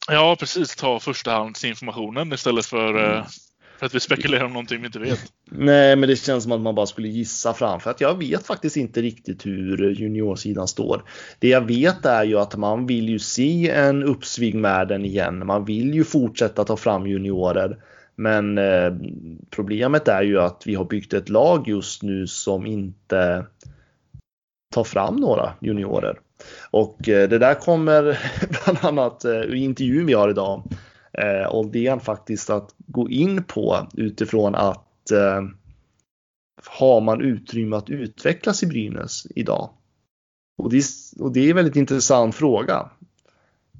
[0.08, 0.76] Ja, precis.
[0.76, 3.24] Ta förstahandsinformationen istället för, mm
[3.82, 5.32] för att vi spekulerar om någonting vi inte vet.
[5.50, 8.46] Nej, men det känns som att man bara skulle gissa fram för att jag vet
[8.46, 11.02] faktiskt inte riktigt hur juniorsidan står.
[11.38, 15.46] Det jag vet är ju att man vill ju se en uppsving med den igen.
[15.46, 17.76] Man vill ju fortsätta ta fram juniorer.
[18.16, 18.92] Men eh,
[19.50, 23.46] problemet är ju att vi har byggt ett lag just nu som inte
[24.74, 26.18] tar fram några juniorer.
[26.70, 28.18] Och eh, det där kommer
[28.64, 30.62] bland annat eh, i intervjun vi har idag
[31.18, 35.42] eh, Oldén faktiskt att gå in på utifrån att eh,
[36.66, 39.70] har man utrymme att utvecklas i Brynäs idag?
[40.58, 40.84] Och det,
[41.18, 42.90] och det är en väldigt intressant fråga.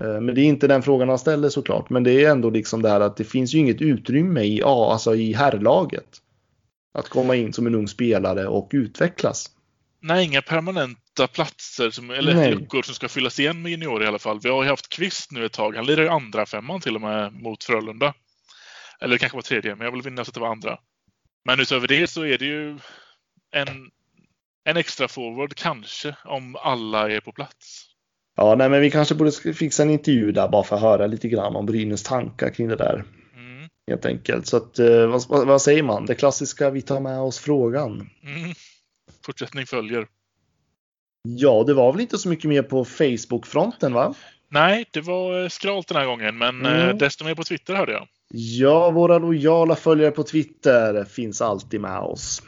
[0.01, 1.91] Eh, men det är inte den frågan han ställer såklart.
[1.91, 4.93] Men det är ändå liksom det här att det finns ju inget utrymme i, ja,
[4.93, 6.19] alltså i herrlaget.
[6.95, 9.51] Att komma in som en ung spelare och utvecklas.
[10.03, 14.19] Nej, inga permanenta platser som, eller luckor som ska fyllas igen med juniorer i alla
[14.19, 14.41] fall.
[14.43, 15.77] Vi har ju haft Kvist nu ett tag.
[15.77, 18.15] Han lirar ju andra femman till och med mot Frölunda.
[19.01, 20.79] Eller det kanske var tredje, men jag vill minnas att det var andra.
[21.45, 22.79] Men utöver det så är det ju
[23.57, 23.91] en,
[24.65, 27.87] en extra forward kanske om alla är på plats.
[28.37, 31.29] Ja, nej, men vi kanske borde fixa en intervju där bara för att höra lite
[31.29, 33.05] grann om Brynäs tankar kring det där.
[33.35, 33.69] Mm.
[33.89, 34.47] Helt enkelt.
[34.47, 36.07] Så att, eh, vad, vad, säger man?
[36.07, 38.11] Det klassiska, vi tar med oss frågan.
[38.23, 38.55] Mm.
[39.25, 40.07] Fortsättning följer.
[41.29, 44.15] Ja, det var väl inte så mycket mer på Facebook-fronten va?
[44.49, 46.99] Nej, det var eh, skralt den här gången, men eh, mm.
[46.99, 48.09] desto mer på Twitter hörde jag.
[48.35, 52.43] Ja, våra lojala följare på Twitter finns alltid med oss.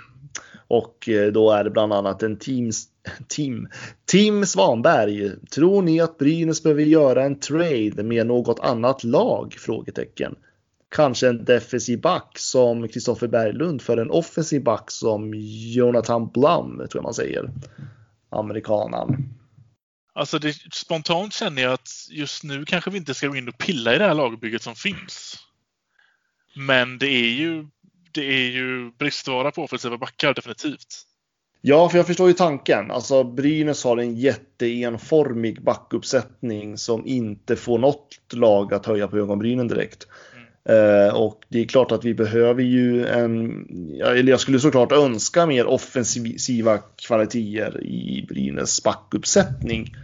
[0.68, 2.86] Och eh, då är det bland annat en teams,
[3.28, 3.68] team,
[4.04, 5.30] Tim Svanberg.
[5.50, 9.54] Tror ni att Brynäs behöver göra en trade med något annat lag?
[9.58, 10.34] Frågetecken.
[10.94, 15.32] Kanske en defensiv back som Kristoffer Berglund för en offensiv back som
[15.74, 17.50] Jonathan Blum, tror jag man säger.
[18.30, 19.16] Amerikanan.
[20.12, 23.58] Alltså det, spontant känner jag att just nu kanske vi inte ska gå in och
[23.58, 25.36] pilla i det här lagbygget som finns.
[26.56, 27.66] Men det är ju,
[28.12, 31.06] det är ju bristvara på offensiva backar definitivt.
[31.60, 32.90] Ja, för jag förstår ju tanken.
[32.90, 39.68] Alltså Brynäs har en jätteenformig backuppsättning som inte får något lag att höja på ögonbrynen
[39.68, 40.06] direkt.
[40.68, 43.66] Eh, och det är klart att vi behöver ju en,
[44.04, 49.94] eller jag skulle såklart önska mer offensiva kvaliteter i Brynäs backuppsättning.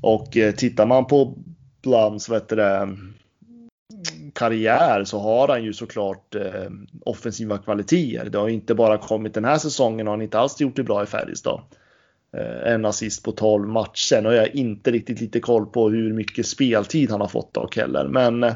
[0.00, 1.38] Och eh, tittar man på
[1.82, 2.96] Blums, vet det,
[4.34, 6.70] karriär så har han ju såklart eh,
[7.04, 8.30] offensiva kvaliteter.
[8.30, 11.02] Det har inte bara kommit den här säsongen, har han inte alls gjort det bra
[11.02, 11.60] i Färjestad.
[12.66, 14.22] En assist på 12 matcher.
[14.22, 17.76] Nu har jag inte riktigt lite koll på hur mycket speltid han har fått dock
[17.76, 18.08] heller.
[18.08, 18.54] Men eh,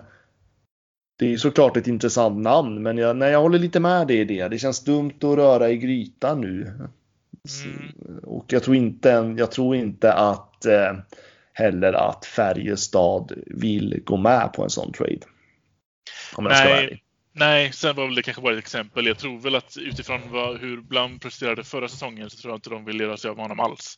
[1.18, 2.82] det är såklart ett intressant namn.
[2.82, 4.48] Men jag, nej, jag håller lite med dig i det.
[4.48, 6.62] Det känns dumt att röra i grytan nu.
[7.64, 8.18] Mm.
[8.22, 10.96] Och jag tror inte, jag tror inte att eh,
[11.52, 15.20] heller att Färjestad vill gå med på en sån trade.
[16.34, 16.96] Om jag nej, ska
[17.32, 19.06] nej, sen var väl det kanske bara ett exempel.
[19.06, 22.70] Jag tror väl att utifrån vad, hur Blum presterade förra säsongen så tror jag inte
[22.70, 23.96] de vill göra sig av honom alls.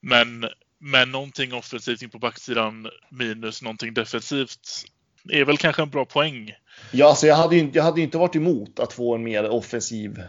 [0.00, 0.46] Men,
[0.80, 4.86] men någonting offensivt in på backsidan minus någonting defensivt
[5.32, 6.52] är väl kanske en bra poäng.
[6.92, 10.22] Ja, alltså jag hade ju jag hade inte varit emot att få en mer offensiv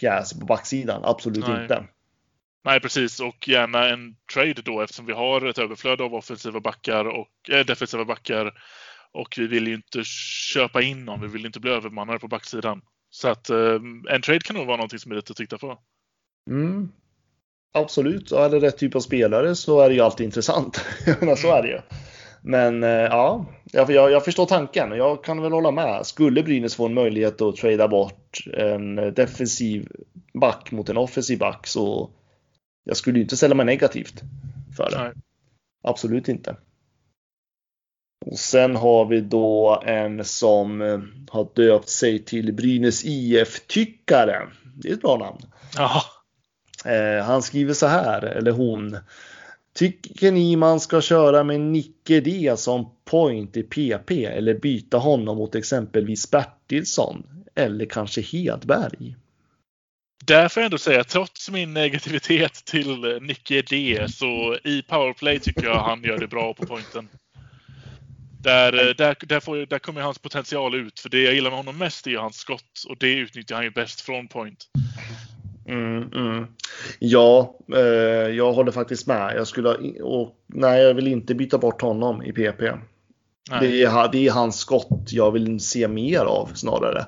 [0.00, 1.00] pjäs på backsidan.
[1.04, 1.62] Absolut Nej.
[1.62, 1.84] inte.
[2.64, 3.20] Nej, precis.
[3.20, 7.66] Och gärna en trade då eftersom vi har ett överflöd av offensiva backar och äh,
[7.66, 8.52] defensiva backar
[9.12, 10.02] och vi vill ju inte
[10.52, 11.20] köpa in någon.
[11.20, 12.82] Vi vill inte bli övermannade på backsidan.
[13.10, 13.78] Så att eh,
[14.10, 15.78] en trade kan nog vara någonting som är lite att titta på.
[16.50, 16.92] Mm.
[17.72, 20.76] Absolut, och är det rätt typ av spelare så är det ju alltid intressant.
[21.36, 21.80] Så är det ju.
[22.48, 26.06] Men eh, ja, jag, jag, förstår tanken och jag kan väl hålla med.
[26.06, 29.88] Skulle Brynäs få en möjlighet att trada bort en defensiv
[30.34, 32.10] back mot en offensiv back så
[32.84, 34.22] jag skulle inte ställa mig negativt
[34.76, 35.02] för det.
[35.02, 35.12] Nej.
[35.84, 36.56] Absolut inte.
[38.26, 44.48] Och sen har vi då en som eh, har döpt sig till Brynäs IF-tyckare.
[44.74, 45.40] Det är ett bra namn.
[45.76, 46.02] Ja.
[46.92, 48.98] Eh, han skriver så här, eller hon.
[49.78, 55.36] Tycker ni man ska köra med Nicke D som point i PP eller byta honom
[55.36, 59.14] mot exempelvis Bertilsson eller kanske Hedberg?
[60.28, 65.64] där får jag ändå säga, trots min negativitet till Nicke D, så i powerplay tycker
[65.64, 67.08] jag han gör det bra på pointen.
[68.42, 71.00] Där, eh, där, där, får, där kommer hans potential ut.
[71.00, 72.84] För det jag gillar med honom mest är ju hans skott.
[72.88, 74.64] Och det utnyttjar han ju bäst från point.
[75.68, 76.46] Mm, mm.
[76.98, 77.80] Ja, eh,
[78.36, 79.36] jag håller faktiskt med.
[79.36, 79.68] Jag skulle,
[80.02, 82.60] och, nej, jag vill inte byta bort honom i PP.
[83.60, 87.06] Det är, det är hans skott jag vill se mer av snarare.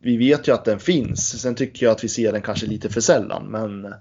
[0.00, 1.42] Vi vet ju att den finns.
[1.42, 3.46] Sen tycker jag att vi ser den kanske lite för sällan.
[3.46, 3.94] Men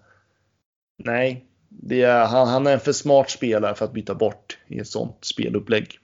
[1.04, 4.80] nej, det är, han, han är en för smart spelare för att byta bort i
[4.80, 6.00] ett sånt spelupplägg.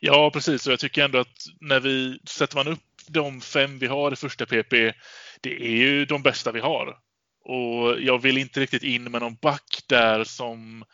[0.00, 0.66] Ja, precis.
[0.66, 4.16] Och jag tycker ändå att när vi sätter man upp de fem vi har i
[4.16, 4.72] första PP,
[5.40, 6.96] det är ju de bästa vi har.
[7.44, 10.84] Och jag vill inte riktigt in med någon back där som...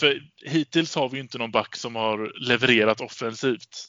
[0.00, 3.88] För hittills har vi inte någon back som har levererat offensivt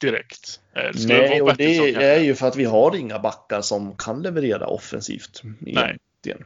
[0.00, 0.60] direkt.
[0.76, 4.66] Eh, Nej, och det är ju för att vi har inga backar som kan leverera
[4.66, 5.42] offensivt.
[5.58, 5.98] Nej.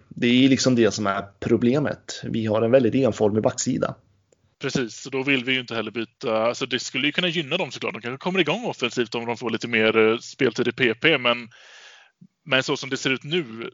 [0.09, 2.23] Det är liksom det som är problemet.
[2.25, 3.95] Vi har en väldigt enformig backsida.
[4.59, 6.43] Precis, och då vill vi ju inte heller byta.
[6.43, 7.95] Alltså det skulle ju kunna gynna dem såklart.
[7.95, 11.49] De kanske kommer igång offensivt om de får lite mer eh, speltid i PP, men,
[12.45, 13.71] men så som det ser ut nu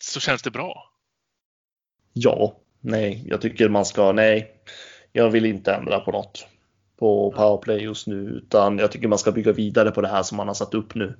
[0.00, 0.92] så känns det bra.
[2.12, 4.50] Ja, nej, jag tycker man ska, nej,
[5.12, 6.46] jag vill inte ändra på något
[6.98, 10.36] på powerplay just nu, utan jag tycker man ska bygga vidare på det här som
[10.36, 11.16] man har satt upp nu.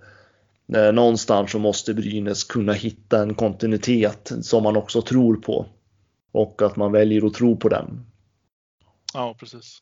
[0.74, 5.66] Eh, någonstans så måste Brynäs kunna hitta en kontinuitet som man också tror på.
[6.32, 8.06] Och att man väljer att tro på den.
[9.14, 9.78] Ja, precis.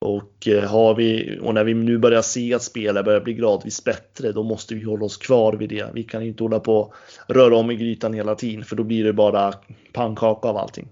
[0.00, 3.84] Och, eh, har vi, och när vi nu börjar se att spelet börjar bli gradvis
[3.84, 5.90] bättre, då måste vi hålla oss kvar vid det.
[5.94, 6.94] Vi kan inte hålla på och
[7.34, 9.54] röra om i grytan hela tiden, för då blir det bara
[9.92, 10.88] pannkaka av allting.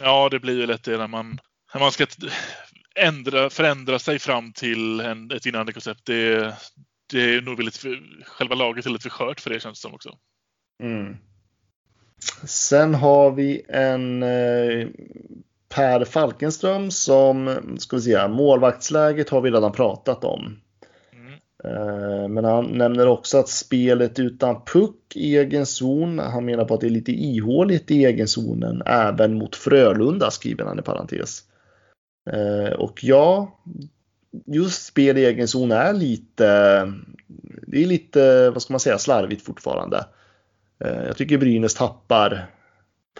[0.00, 1.38] Ja, det blir ju lätt det när man,
[1.74, 2.06] när man ska
[2.94, 6.00] ändra, förändra sig fram till en, ett vinnande koncept.
[6.04, 6.54] Det,
[7.12, 9.82] det är nog lite för, själva laget är lite för skört för det känns det
[9.82, 10.18] som också.
[10.82, 11.16] Mm.
[12.44, 14.88] Sen har vi en eh,
[15.74, 20.56] Per Falkenström som, ska vi säga, målvaktsläget har vi redan pratat om.
[21.12, 21.32] Mm.
[21.64, 26.74] Eh, men han nämner också att spelet utan puck i egen zon, han menar på
[26.74, 31.42] att det är lite ihåligt i egen zonen även mot Frölunda skriver han i parentes.
[32.30, 33.58] Eh, och ja,
[34.46, 36.46] just spel i egen zon är lite,
[37.66, 40.04] det är lite, vad ska man säga, slarvigt fortfarande.
[40.84, 42.46] Eh, jag tycker Brynäs tappar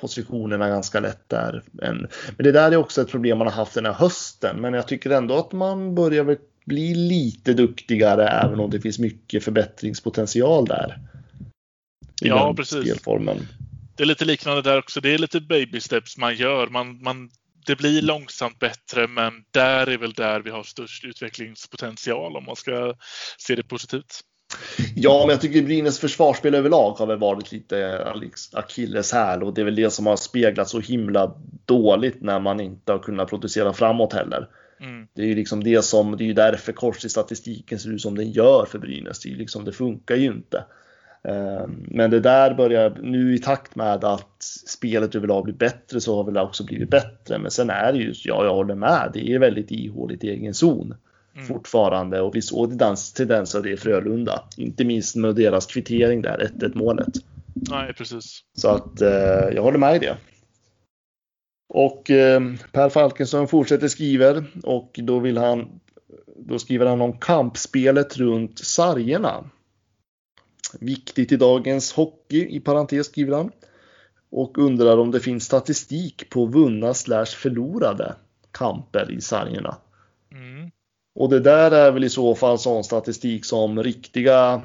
[0.01, 1.63] positionerna ganska lätt där.
[1.73, 4.61] Men det där är också ett problem man har haft den här hösten.
[4.61, 9.45] Men jag tycker ändå att man börjar bli lite duktigare även om det finns mycket
[9.45, 10.99] förbättringspotential där.
[12.21, 12.81] Ja, precis.
[12.81, 13.49] Spelformen.
[13.97, 15.01] Det är lite liknande där också.
[15.01, 16.67] Det är lite baby steps man gör.
[16.67, 17.31] Man, man
[17.67, 22.57] det blir långsamt bättre, men där är väl där vi har störst utvecklingspotential om man
[22.57, 22.95] ska
[23.39, 24.21] se det positivt.
[24.95, 28.07] Ja, men jag tycker Brynäs försvarsspel överlag har väl varit lite
[28.53, 31.35] akilleshäl och det är väl det som har speglat så himla
[31.65, 34.49] dåligt när man inte har kunnat producera framåt heller.
[34.81, 35.07] Mm.
[35.15, 38.01] Det är ju liksom det som, det är ju därför kors i statistiken ser ut
[38.01, 39.21] som den gör för Brynäs.
[39.21, 40.65] Det, är liksom, det funkar ju inte.
[41.25, 46.17] Ehm, men det där börjar nu i takt med att spelet överlag blir bättre så
[46.17, 47.39] har väl det också blivit bättre.
[47.39, 50.55] Men sen är det ju, ja jag håller med, det är väldigt ihåligt i egen
[50.55, 50.95] zon
[51.35, 51.47] mm.
[51.47, 52.79] fortfarande och vi såg
[53.17, 54.45] tendenser av det i Frölunda.
[54.57, 57.15] Inte minst med deras kvittering där, 1-1 målet.
[57.55, 58.41] Nej, precis.
[58.57, 60.17] Så att eh, jag håller med i det.
[61.69, 62.41] Och eh,
[62.73, 65.81] Per Falkensson fortsätter skriver och då vill han
[66.37, 69.45] då skriver han om kampspelet runt sargerna.
[70.81, 73.51] Viktigt i dagens hockey, i parentes skriver han.
[74.31, 78.15] Och undrar om det finns statistik på vunna slash förlorade
[78.51, 79.77] kamper i sargerna.
[80.33, 80.71] Mm.
[81.15, 84.63] Och det där är väl i så fall sån statistik som riktiga,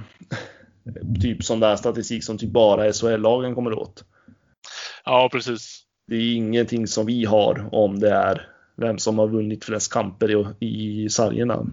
[1.21, 4.03] typ sån där statistik som typ bara SHL-lagen kommer åt.
[5.05, 5.83] Ja, precis.
[6.07, 10.55] Det är ingenting som vi har om det är vem som har vunnit flest kamper
[10.59, 11.65] i, i sargerna.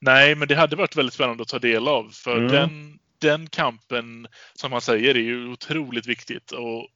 [0.00, 2.10] Nej, men det hade varit väldigt spännande att ta del av.
[2.12, 2.52] För mm.
[2.52, 6.52] den, den kampen, som man säger, är ju otroligt viktigt.
[6.52, 6.88] Och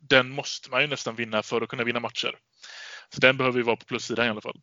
[0.00, 2.34] den måste man ju nästan vinna för att kunna vinna matcher.
[3.14, 4.60] Så den behöver ju vara på plussidan i alla fall.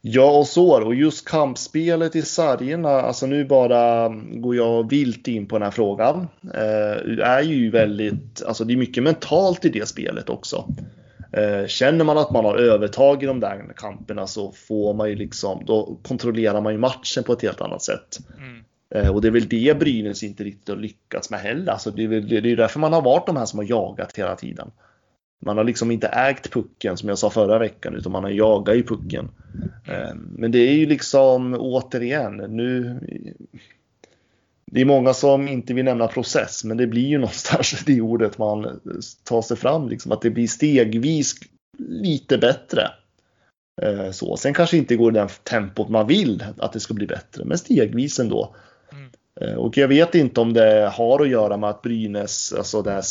[0.00, 5.46] Ja, och så och just kampspelet i sargerna, alltså nu bara går jag vilt in
[5.46, 6.28] på den här frågan.
[6.54, 10.74] Eh, är ju väldigt, alltså det är mycket mentalt i det spelet också.
[11.32, 15.16] Eh, känner man att man har övertag i de där kamperna så får man ju
[15.16, 18.18] liksom, då kontrollerar man ju matchen på ett helt annat sätt.
[18.38, 18.64] Mm.
[18.94, 21.72] Eh, och det är väl det Brynäs inte riktigt har lyckats med heller.
[21.72, 24.18] Alltså det är väl det är därför man har varit de här som har jagat
[24.18, 24.70] hela tiden.
[25.40, 28.76] Man har liksom inte ägt pucken som jag sa förra veckan utan man har jagat
[28.76, 29.28] i pucken.
[29.86, 32.98] Eh, men det är ju liksom återigen nu
[34.70, 38.38] det är många som inte vill nämna process, men det blir ju någonstans det ordet
[38.38, 38.80] man
[39.24, 41.34] tar sig fram, liksom, att det blir stegvis
[41.78, 42.88] lite bättre.
[43.82, 44.36] Eh, så.
[44.36, 47.58] Sen kanske inte går i den tempot man vill att det ska bli bättre, men
[47.58, 48.54] stegvis ändå.
[48.92, 49.10] Mm.
[49.40, 52.90] Eh, och jag vet inte om det har att göra med att Brynäs, alltså det
[52.90, 53.02] här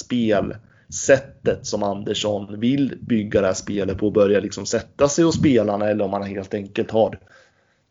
[0.87, 5.89] spelsättet som Andersson vill bygga det här spelet på, börja liksom sätta sig hos spelarna
[5.89, 7.19] eller om man helt enkelt har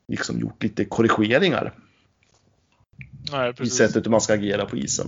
[0.09, 1.73] liksom gjort lite korrigeringar.
[3.33, 5.07] Nej, I sättet hur man ska agera på isen.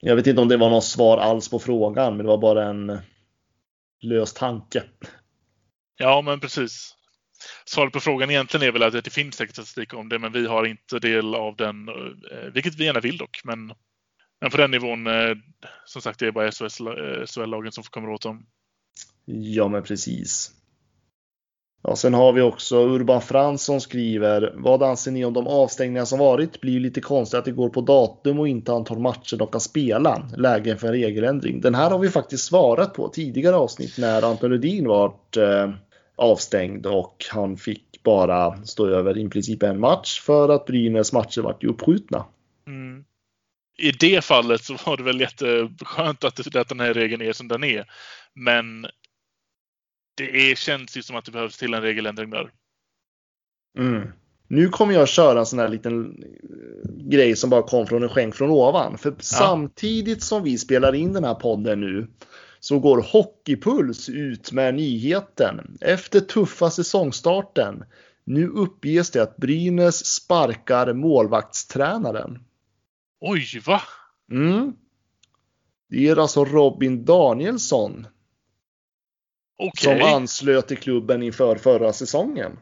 [0.00, 2.68] Jag vet inte om det var något svar alls på frågan, men det var bara
[2.68, 2.98] en
[4.02, 4.82] lös tanke.
[5.96, 6.94] Ja, men precis.
[7.64, 10.46] Svaret på frågan egentligen är väl att det finns säkert statistik om det, men vi
[10.46, 13.40] har inte del av den, eh, vilket vi gärna vill dock.
[13.44, 13.72] Men,
[14.40, 15.36] men på den nivån, eh,
[15.84, 16.50] som sagt, det är bara
[17.26, 18.46] SHL-lagen som kommer åt dem.
[19.24, 20.50] Ja, men precis.
[21.82, 24.54] Ja, sen har vi också Urban Fransson skriver.
[24.56, 26.60] Vad anser ni om de avstängningar som varit?
[26.60, 29.60] Blir ju lite konstigt att det går på datum och inte antal matcher de kan
[29.60, 30.28] spela.
[30.36, 31.60] Lägen för en regeländring.
[31.60, 35.70] Den här har vi faktiskt svarat på tidigare avsnitt när Anton Rudin vart eh,
[36.16, 41.40] avstängd och han fick bara stå över i princip en match för att Brynäs matcher
[41.40, 42.24] vart ju uppskjutna.
[42.66, 43.04] Mm.
[43.78, 47.48] I det fallet så var det väl jätteskönt att, att den här regeln är som
[47.48, 47.84] den är.
[48.34, 48.86] Men
[50.16, 52.50] det är, känns ju som att det behövs till en regeländring där.
[53.78, 54.08] Mm.
[54.48, 58.08] Nu kommer jag köra en sån här liten eh, grej som bara kom från en
[58.08, 58.98] skänk från ovan.
[58.98, 59.16] För ja.
[59.20, 62.06] samtidigt som vi spelar in den här podden nu
[62.60, 65.78] så går Hockeypuls ut med nyheten.
[65.80, 67.84] Efter tuffa säsongstarten.
[68.24, 72.38] Nu uppges det att Brynäs sparkar målvaktstränaren.
[73.20, 73.82] Oj, va?
[74.32, 74.72] Mm.
[75.88, 78.06] Det är alltså Robin Danielsson
[79.60, 79.98] Okay.
[79.98, 82.58] Som anslöt till klubben inför förra säsongen.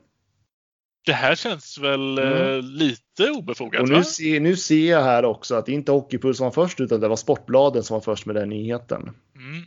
[1.07, 2.65] Det här känns väl eh, mm.
[2.65, 3.83] lite obefogat?
[3.83, 6.81] Och nu, ser, nu ser jag här också att det inte Hockeypuls som var först
[6.81, 9.03] utan det var Sportbladet som var först med den nyheten.
[9.37, 9.65] Mm.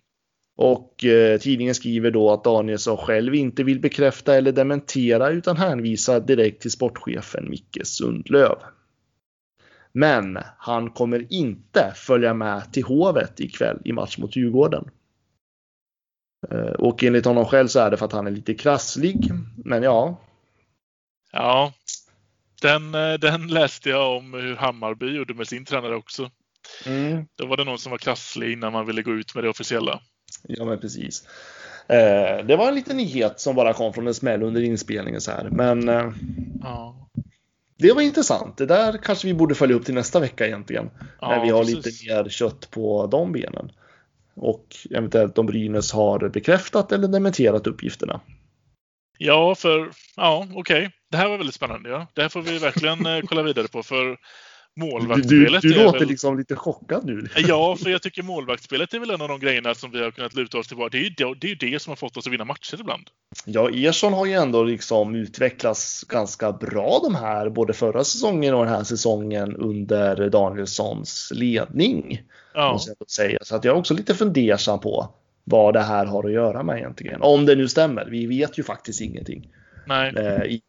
[0.58, 6.20] Och eh, tidningen skriver då att Danielsson själv inte vill bekräfta eller dementera utan hänvisar
[6.20, 8.56] direkt till sportchefen Micke Sundlöv.
[9.92, 14.89] Men han kommer inte följa med till Hovet ikväll i match mot Djurgården.
[16.52, 19.32] Eh, och enligt honom själv så är det för att han är lite krasslig.
[19.66, 20.18] Men ja.
[21.32, 21.74] Ja,
[22.62, 26.32] den, eh, den läste jag om hur Hammarby gjorde med sin tränare också.
[26.86, 27.26] Mm.
[27.36, 30.02] Då var det någon som var krasslig innan man ville gå ut med det officiella.
[30.44, 31.28] Ja, men precis.
[31.88, 35.32] Eh, det var en liten nyhet som bara kom från en smäll under inspelningen så
[35.32, 35.50] här.
[35.52, 36.12] Men eh,
[36.62, 37.10] ja.
[37.82, 38.58] Det var intressant.
[38.58, 40.90] Det där kanske vi borde följa upp till nästa vecka egentligen.
[41.22, 41.86] Ja, när vi har precis.
[41.86, 43.72] lite mer kött på de benen
[44.36, 48.22] och eventuellt om Brynäs har bekräftat eller dementerat uppgifterna.
[49.18, 50.60] Ja, för ja, okej.
[50.60, 50.90] Okay.
[51.12, 51.90] Det här var väldigt spännande.
[51.90, 52.08] Ja.
[52.14, 54.18] Det här får vi verkligen eh, kolla vidare på för
[54.76, 55.62] målvaktsspelet.
[55.62, 56.08] Du, du, du låter väl...
[56.08, 57.28] liksom lite chockad nu.
[57.36, 60.34] Ja, för jag tycker målvaktsspelet är väl en av de grejerna som vi har kunnat
[60.34, 60.90] luta oss tillbaka.
[60.92, 63.04] Det är ju det, det, är det som har fått oss att vinna matcher ibland.
[63.46, 68.66] Ja, Ersson har ju ändå liksom utvecklats ganska bra de här, både förra säsongen och
[68.66, 72.22] den här säsongen under Danielssons ledning.
[72.54, 72.80] Ja.
[73.08, 73.40] Säga.
[73.42, 75.14] Så att jag är också lite fundersam på
[75.44, 77.22] vad det här har att göra med egentligen.
[77.22, 78.06] Om det nu stämmer.
[78.06, 79.50] Vi vet ju faktiskt ingenting.
[79.90, 80.62] Eh, i,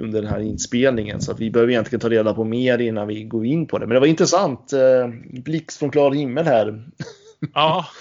[0.00, 1.20] under den här inspelningen.
[1.20, 3.86] Så att vi behöver egentligen ta reda på mer innan vi går in på det.
[3.86, 4.72] Men det var intressant.
[4.72, 6.84] Eh, blixt från klar himmel här.
[7.54, 7.86] Ja.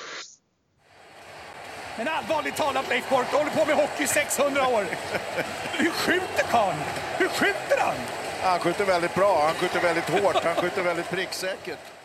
[1.98, 4.84] Men allvarligt talat Leif Boork, du håller på med hockey i 600 år.
[5.78, 6.78] Hur skjuter karln?
[7.18, 7.96] Hur skjuter han?
[8.42, 11.97] Han skjuter väldigt bra, han skjuter väldigt hårt, han skjuter väldigt pricksäkert.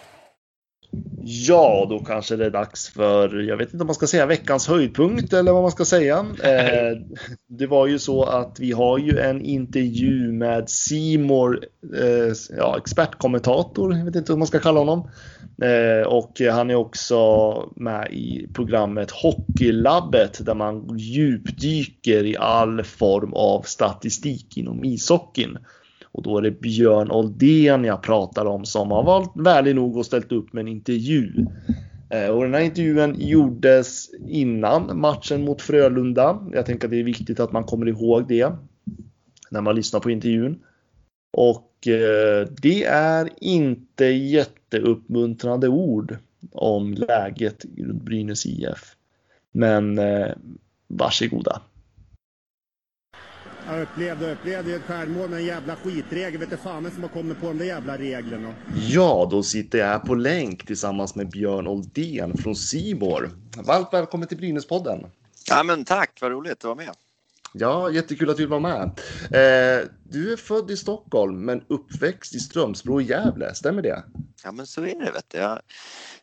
[1.24, 4.68] Ja, då kanske det är dags för, jag vet inte om man ska säga veckans
[4.68, 6.26] höjdpunkt eller vad man ska säga.
[6.44, 6.98] Eh,
[7.48, 11.64] det var ju så att vi har ju en intervju med Simor,
[12.00, 15.10] eh, ja, expertkommentator, jag vet inte vad man ska kalla honom.
[15.62, 17.18] Eh, och han är också
[17.76, 25.58] med i programmet Hockeylabbet där man djupdyker i all form av statistik inom ishockeyn.
[26.12, 30.06] Och då är det Björn Oldén jag pratar om som har valt värdig nog och
[30.06, 31.46] ställt upp med en intervju.
[32.10, 36.46] Eh, och den här intervjun gjordes innan matchen mot Frölunda.
[36.52, 38.52] Jag tänker att det är viktigt att man kommer ihåg det
[39.50, 40.62] när man lyssnar på intervjun.
[41.32, 46.16] Och eh, det är inte jätteuppmuntrande ord
[46.52, 48.96] om läget runt Brynäs IF.
[49.52, 50.28] Men eh,
[50.88, 51.62] varsågoda.
[53.66, 56.40] Jag upplevde, upplevde ett stjärnmål med en jävla skitregel.
[56.40, 58.54] Vet du fan som har kommit på de där jävla reglerna.
[58.88, 63.30] Ja, då sitter jag här på länk tillsammans med Björn Oldén från Sibor.
[63.56, 65.06] Varmt välkommen till Brynäspodden.
[65.48, 66.90] Ja, men tack, vad roligt att vara med.
[67.52, 68.82] Ja, jättekul att du var med.
[69.24, 74.02] Eh, du är född i Stockholm men uppväxt i Strömsbro i Gävle, stämmer det?
[74.44, 75.38] Ja men så är det vet du.
[75.38, 75.60] Jag,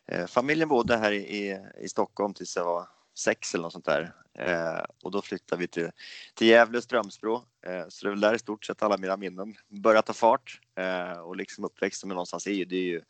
[0.06, 2.88] eh, familjen bodde här i, i Stockholm tills jag var
[3.18, 4.12] sex eller något sånt där.
[4.40, 5.90] Eh, och då flyttade vi till,
[6.34, 7.34] till Gävle och Strömsbro.
[7.66, 10.60] Eh, så det är väl där i stort sett alla mina minnen börjar ta fart.
[10.78, 13.02] Eh, och liksom uppväxten med någonstans är ju, det är ju,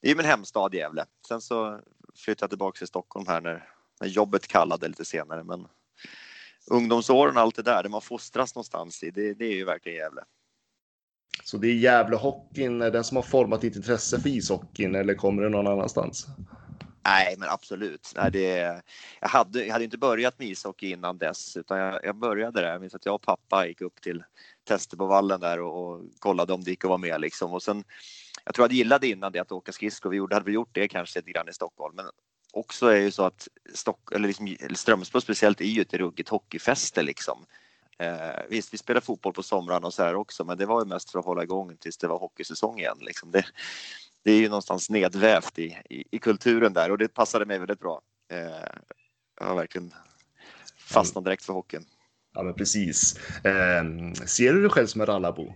[0.00, 1.04] det är min hemstad Gävle.
[1.28, 1.80] Sen så
[2.16, 3.68] flyttade jag tillbaka till Stockholm här när,
[4.00, 5.44] när jobbet kallade lite senare.
[5.44, 5.68] Men
[6.70, 9.98] ungdomsåren och allt det där, det man fostras någonstans i, det, det är ju verkligen
[9.98, 10.22] Gävle.
[11.44, 15.48] Så det är Gävlehockeyn, den som har format ditt intresse för ishockeyn eller kommer det
[15.48, 16.26] någon annanstans?
[17.08, 18.12] Nej, men absolut.
[18.16, 18.82] Nej, det,
[19.20, 22.68] jag, hade, jag hade inte börjat med ishockey innan dess, utan jag, jag började där.
[22.68, 24.24] Jag minns att jag och pappa gick upp till
[24.64, 27.20] tester på vallen där och, och kollade om det gick att vara med.
[27.20, 27.52] Liksom.
[27.52, 27.84] Och sen,
[28.44, 30.10] jag tror jag gillade innan det att åka skridskor.
[30.10, 32.06] Vi gjorde, hade vi gjort det kanske lite grann i Stockholm, men
[32.52, 37.02] också är ju så att Stock, eller liksom, Strömsbro speciellt är ju ett ruggigt hockeyfäste
[37.02, 37.46] liksom.
[37.98, 40.88] Eh, visst, vi spelade fotboll på somrarna och så här också, men det var ju
[40.88, 42.98] mest för att hålla igång tills det var hockeysäsong igen.
[43.00, 43.30] Liksom.
[43.30, 43.44] Det,
[44.28, 47.80] det är ju någonstans nedvävt i, i, i, kulturen där och det passade mig väldigt
[47.80, 48.00] bra.
[48.30, 48.68] Eh,
[49.40, 49.94] jag har verkligen
[50.78, 51.84] fastnat direkt för hockeyn.
[52.34, 53.16] Ja, men precis.
[53.44, 53.84] Eh,
[54.26, 55.54] ser du dig själv som en rallabo?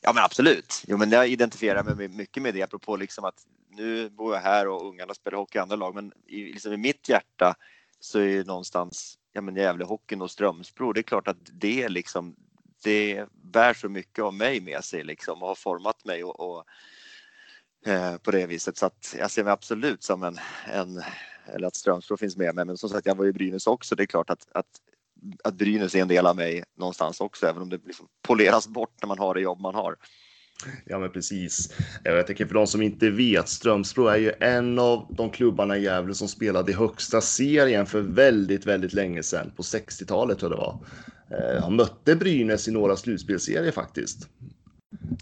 [0.00, 0.82] Ja, men absolut.
[0.86, 4.68] Jo, men jag identifierar mig mycket med det, apropå liksom att nu bor jag här
[4.68, 7.54] och ungarna spelar hockey i andra lag, men i, liksom i mitt hjärta
[8.00, 10.92] så är det någonstans ja, men Gävlehockeyn och Strömsbro.
[10.92, 12.36] Det är klart att det liksom,
[12.84, 16.64] det bär så mycket av mig med sig liksom och har format mig och, och
[17.86, 18.76] eh, på det viset.
[18.76, 20.38] Så att jag ser mig absolut som en,
[20.72, 21.02] en
[21.54, 22.64] eller att Strömsbro finns med mig.
[22.64, 23.94] Men som sagt, jag var i Brynäs också.
[23.94, 24.66] Det är klart att, att,
[25.44, 28.94] att Brynäs är en del av mig någonstans också, även om det liksom poleras bort
[29.02, 29.96] när man har det jobb man har.
[30.84, 31.72] Ja, men precis.
[32.04, 35.76] Eh, jag tänker för de som inte vet, Strömsbro är ju en av de klubbarna
[35.76, 39.52] i Gävle som spelade i högsta serien för väldigt, väldigt länge sedan.
[39.56, 40.80] På 60-talet tror jag det var.
[41.30, 44.28] Eh, han mötte Brynäs i några slutspelserier faktiskt.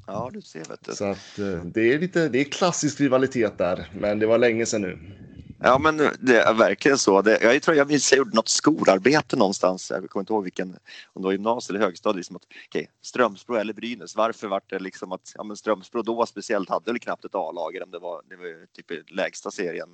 [0.07, 0.65] Ja, du ser.
[0.65, 0.93] Vet du.
[0.93, 4.67] Så att, eh, det är lite, det är klassisk rivalitet där, men det var länge
[4.67, 4.99] sedan nu.
[5.67, 7.23] Ja, men det är verkligen så.
[7.23, 9.91] Det, jag tror jag minns jag gjorde något skolarbete någonstans.
[9.91, 10.69] Jag kommer inte ihåg vilken,
[11.13, 12.17] om det var gymnasiet eller högstadiet.
[12.17, 14.17] Liksom att, okay, Strömsbro eller Brynäs.
[14.17, 17.75] Varför var det liksom att ja, men Strömsbro då speciellt hade väl knappt ett A-lag.
[17.87, 19.89] Det var, det var typ lägsta serien.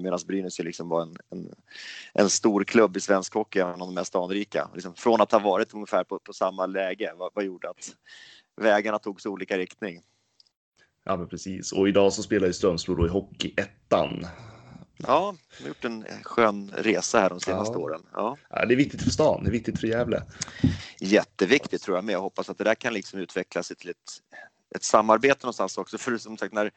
[0.00, 1.54] Medan Brynäs liksom var en, en,
[2.12, 4.68] en, stor klubb i svensk hockey, en av de mest anrika.
[4.74, 7.94] Liksom, från att ha varit ungefär på, på samma läge, vad, vad gjorde att
[8.56, 10.02] vägarna tog så olika riktning?
[11.04, 11.72] Ja, men precis.
[11.72, 14.26] Och idag så spelar ju Strömsbro då i Hockeyettan.
[14.96, 17.80] Ja, de har gjort en skön resa här de senaste ja.
[17.80, 18.02] åren.
[18.12, 18.36] Ja.
[18.50, 18.66] ja.
[18.66, 20.22] det är viktigt för stan, det är viktigt för Gävle.
[21.00, 22.12] Jätteviktigt tror jag med.
[22.12, 23.96] Jag hoppas att det där kan liksom utvecklas till ett,
[24.74, 25.98] ett samarbete någonstans också.
[25.98, 26.72] För som sagt, när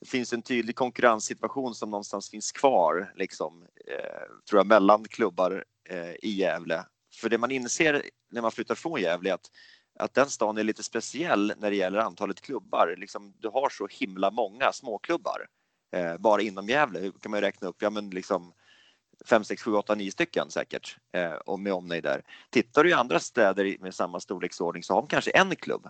[0.00, 5.64] det finns en tydlig konkurrenssituation som någonstans finns kvar, liksom, eh, tror jag, mellan klubbar
[5.88, 6.84] eh, i Gävle.
[7.14, 9.50] För det man inser när man flyttar från Gävle är att
[9.98, 12.94] att den stan är lite speciell när det gäller antalet klubbar.
[12.98, 15.46] Liksom, du har så himla många småklubbar
[15.92, 17.12] eh, bara inom Gävle.
[17.20, 17.82] Kan man räkna upp?
[17.82, 18.52] Ja, men liksom
[19.24, 22.22] 5, 6, 7, 8, 9 stycken säkert eh, och med omnejd där.
[22.50, 25.88] Tittar du i andra städer med samma storleksordning så har de kanske en klubb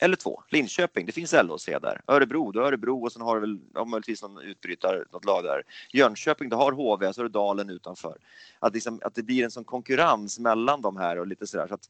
[0.00, 0.42] eller två.
[0.48, 2.00] Linköping, det finns LHC där.
[2.06, 5.44] Örebro, du har Örebro och sen har du väl ja, möjligtvis någon utbrytare, något lag
[5.44, 5.62] där.
[5.92, 8.18] Jönköping, du har HV, så har du Dalen utanför.
[8.58, 11.66] Att, liksom, att det blir en sån konkurrens mellan de här och lite sådär.
[11.68, 11.88] Så att,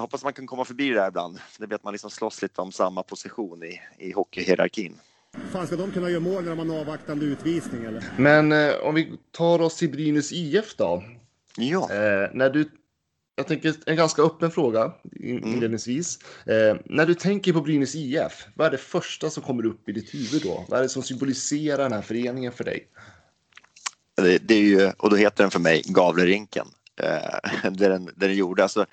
[0.00, 1.38] jag hoppas man kan komma förbi det där ibland.
[1.58, 5.00] Det blir att man liksom slåss lite om samma position i, i hockeyhierarkin.
[5.52, 8.04] Fan, ska de kunna göra mål när de har avvaktande utvisning eller?
[8.16, 11.02] Men eh, om vi tar oss till Brynäs IF då.
[11.56, 11.82] Ja.
[11.82, 12.70] Eh, när du,
[13.36, 16.18] jag tänker en ganska öppen fråga inledningsvis.
[16.46, 16.76] Mm.
[16.76, 19.92] Eh, när du tänker på Brynäs IF, vad är det första som kommer upp i
[19.92, 20.64] ditt huvud då?
[20.68, 22.88] Vad är det som symboliserar den här föreningen för dig?
[24.14, 26.66] Det, det är ju, och då heter den för mig Gavlerinken.
[27.02, 28.62] Eh, där den, där den gjorde.
[28.62, 28.86] Alltså,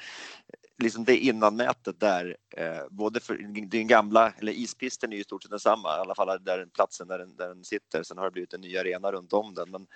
[0.77, 5.43] liksom det innanmätet där, eh, både för den gamla, eller ispisten är ju i stort
[5.43, 8.03] sett densamma, i alla fall där platsen där den, där den sitter.
[8.03, 9.71] Sen har det blivit en ny arena runt om den.
[9.71, 9.87] Men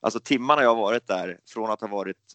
[0.00, 2.34] alltså timmarna jag har varit där, från att ha varit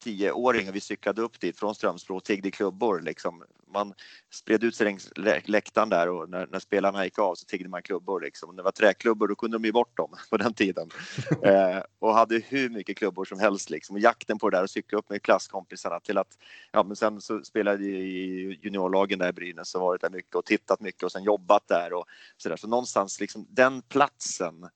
[0.00, 3.00] tioåring och vi cyklade upp dit från Strömsbro och tiggde klubbor.
[3.00, 3.44] Liksom.
[3.72, 3.94] Man
[4.30, 5.10] spred ut sig längs
[5.44, 8.20] läktaren där och när, när, spelarna gick av så tiggde man klubbor.
[8.20, 8.56] Liksom.
[8.56, 10.90] Det var träklubbor då kunde de ge bort dem på den tiden.
[11.44, 13.70] eh, och hade hur mycket klubbor som helst.
[13.70, 13.96] Liksom.
[13.96, 16.38] Och jakten på det där och cykla upp med klasskompisarna till att,
[16.72, 20.34] ja men sen så spelade jag i juniorlagen där i Brynäs och varit där mycket
[20.34, 22.04] och tittat mycket och sen jobbat där och
[22.36, 22.56] sådär.
[22.56, 24.68] Så någonstans liksom den platsen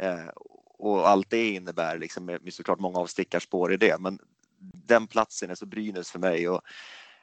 [0.00, 0.28] eh,
[0.80, 4.00] och allt det innebär liksom med, såklart många avstickarspår i det.
[4.00, 4.18] Men
[4.60, 6.48] den platsen är så Brynäs för mig.
[6.48, 6.60] Och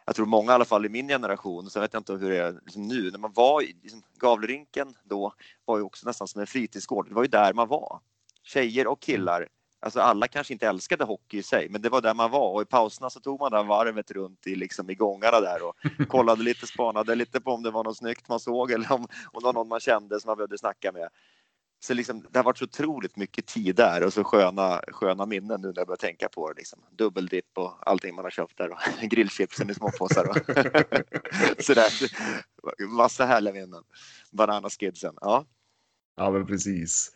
[0.06, 2.38] jag tror många i alla fall i min generation, så vet jag inte hur det
[2.38, 5.34] är liksom nu, när man var i liksom, Gavlerinken då
[5.66, 7.08] var ju också nästan som en fritidsgård.
[7.10, 8.00] Det var ju där man var.
[8.44, 9.48] Tjejer och killar.
[9.80, 12.62] Alltså alla kanske inte älskade hockey i sig, men det var där man var och
[12.62, 15.76] i pauserna så tog man det varvet runt i, liksom, i gångarna där och
[16.08, 19.40] kollade lite, spanade lite på om det var något snyggt man såg eller om, om
[19.40, 21.10] det var någon man kände som man behövde snacka med.
[21.80, 25.62] Så liksom, det har varit så otroligt mycket tid där och så sköna, sköna minnen
[25.62, 26.58] nu när jag börjar tänka på det.
[26.58, 26.80] Liksom.
[26.98, 30.30] Dubbeldipp och allting man har köpt där och grillchipsen i småpåsar.
[30.30, 30.38] Och
[31.64, 31.90] sådär.
[32.88, 33.84] Massa härliga minnen.
[34.32, 35.14] Bananaskidsen.
[35.22, 35.46] Ja.
[36.16, 37.12] Ja, men precis.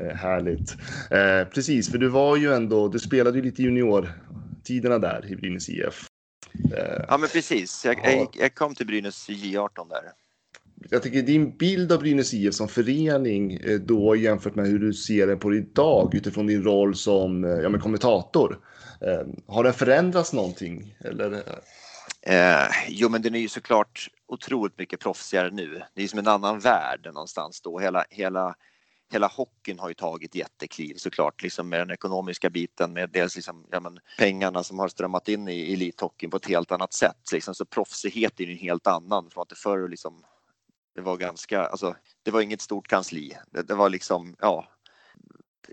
[0.00, 0.70] Eh, härligt.
[1.10, 5.68] Eh, precis, för du var ju ändå, du spelade ju lite juniortiderna där i Brynäs
[5.68, 6.08] IF.
[6.76, 7.84] Eh, ja, men precis.
[7.84, 8.10] Jag, ja.
[8.10, 10.12] jag, jag kom till Brynäs J18 där
[10.90, 14.92] jag tycker din bild av Brynäs IF som förening eh, då jämfört med hur du
[14.92, 18.58] ser det på idag utifrån din roll som eh, ja, men kommentator.
[19.00, 20.96] Eh, har den förändrats någonting?
[21.00, 21.42] Eller?
[22.22, 25.82] Eh, jo, men den är ju såklart otroligt mycket proffsigare nu.
[25.94, 27.78] Det är som en annan värld någonstans då.
[27.78, 28.54] Hela, hela,
[29.12, 33.66] hela hockeyn har ju tagit jättekliv såklart, liksom med den ekonomiska biten, med dels liksom,
[33.70, 37.32] ja, men, pengarna som har strömmat in i elithockeyn på ett helt annat sätt.
[37.32, 40.22] Liksom, så proffsighet är ju en helt annan från att det förr liksom
[40.96, 43.36] det var ganska, alltså det var inget stort kansli.
[43.50, 44.68] Det, det, var liksom, ja,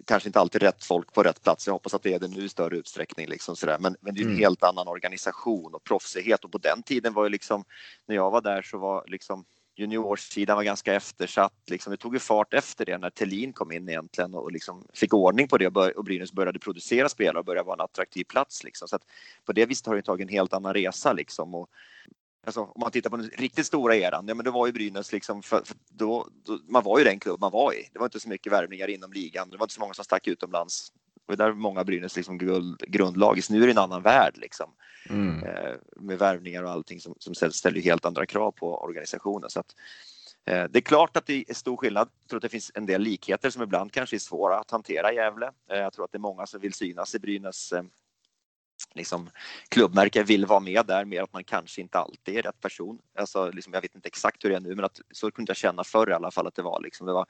[0.06, 1.68] kanske inte alltid rätt folk på rätt plats.
[1.68, 3.78] Jag hoppas att det är det nu i större utsträckning liksom sådär.
[3.80, 4.40] Men, men det är en mm.
[4.40, 7.66] helt annan organisation och proffsighet och på den tiden var ju liksom,
[8.06, 9.46] när jag var där så var liksom
[9.76, 11.54] juniorsidan var ganska eftersatt.
[11.68, 15.14] Liksom, det tog ju fart efter det när Tellin kom in egentligen och liksom fick
[15.14, 18.24] ordning på det och, bör, och Brynäs började producera spelare och började vara en attraktiv
[18.24, 18.64] plats.
[18.64, 18.88] Liksom.
[18.88, 19.04] Så att
[19.46, 21.14] på det viset har det tagit en helt annan resa.
[21.14, 21.56] Liksom.
[21.56, 21.70] Och
[22.46, 25.12] Alltså, om man tittar på den riktigt stora eran, ja, men det var ju Brynäs
[25.12, 27.90] liksom, för, för då, då, man var ju den klubb man var i.
[27.94, 29.50] Det var inte så mycket värvningar inom ligan.
[29.50, 30.92] Det var inte så många som stack utomlands.
[31.28, 33.44] Och där många Brynäs liksom guld, grundlag.
[33.44, 34.70] Så nu är det en annan värld liksom.
[35.10, 35.44] Mm.
[35.44, 39.50] Eh, med värvningar och allting som, som ställer helt andra krav på organisationen.
[39.50, 39.76] Så att,
[40.46, 42.10] eh, det är klart att det är stor skillnad.
[42.22, 45.12] Jag tror att det finns en del likheter som ibland kanske är svåra att hantera
[45.12, 45.52] i Gävle.
[45.72, 47.84] Eh, jag tror att det är många som vill synas i Brynäs eh,
[48.96, 49.30] liksom,
[49.70, 53.00] klubbmärke vill vara med där, mer att man kanske inte alltid är rätt person.
[53.18, 55.58] Alltså, liksom, jag vet inte exakt hur det är nu, men att, så kunde jag
[55.58, 56.82] känna förr i alla fall att det var.
[56.82, 57.26] Liksom, det, var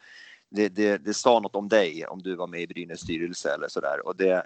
[0.49, 3.67] det, det, det sa något om dig om du var med i Brynäs styrelse eller
[3.67, 4.45] sådär och det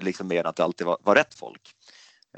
[0.00, 1.74] liksom mer än att det alltid var, var rätt folk.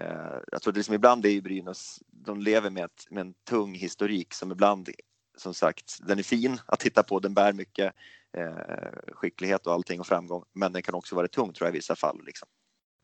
[0.00, 3.34] Eh, jag tror att liksom ibland är ju Brynäs, de lever med, ett, med en
[3.48, 4.88] tung historik som ibland,
[5.36, 7.94] som sagt, den är fin att titta på, den bär mycket
[8.36, 11.78] eh, skicklighet och allting och framgång, men den kan också vara tung tror jag i
[11.78, 12.20] vissa fall.
[12.24, 12.48] Liksom.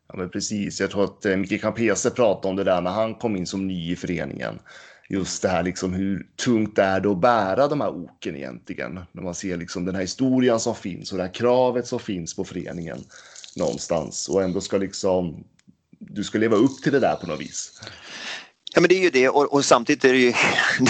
[0.07, 0.79] Ja, men precis.
[0.79, 3.67] Jag tror att eh, Micke Campese pratade om det där när han kom in som
[3.67, 4.59] ny i föreningen.
[5.09, 8.99] Just det här liksom hur tungt det är att bära de här oken egentligen.
[9.11, 12.35] När man ser liksom den här historien som finns och det här kravet som finns
[12.35, 13.03] på föreningen
[13.55, 15.43] någonstans och ändå ska liksom
[15.99, 17.81] du ska leva upp till det där på något vis.
[18.73, 20.33] Ja men det är ju det och, och samtidigt är det ju,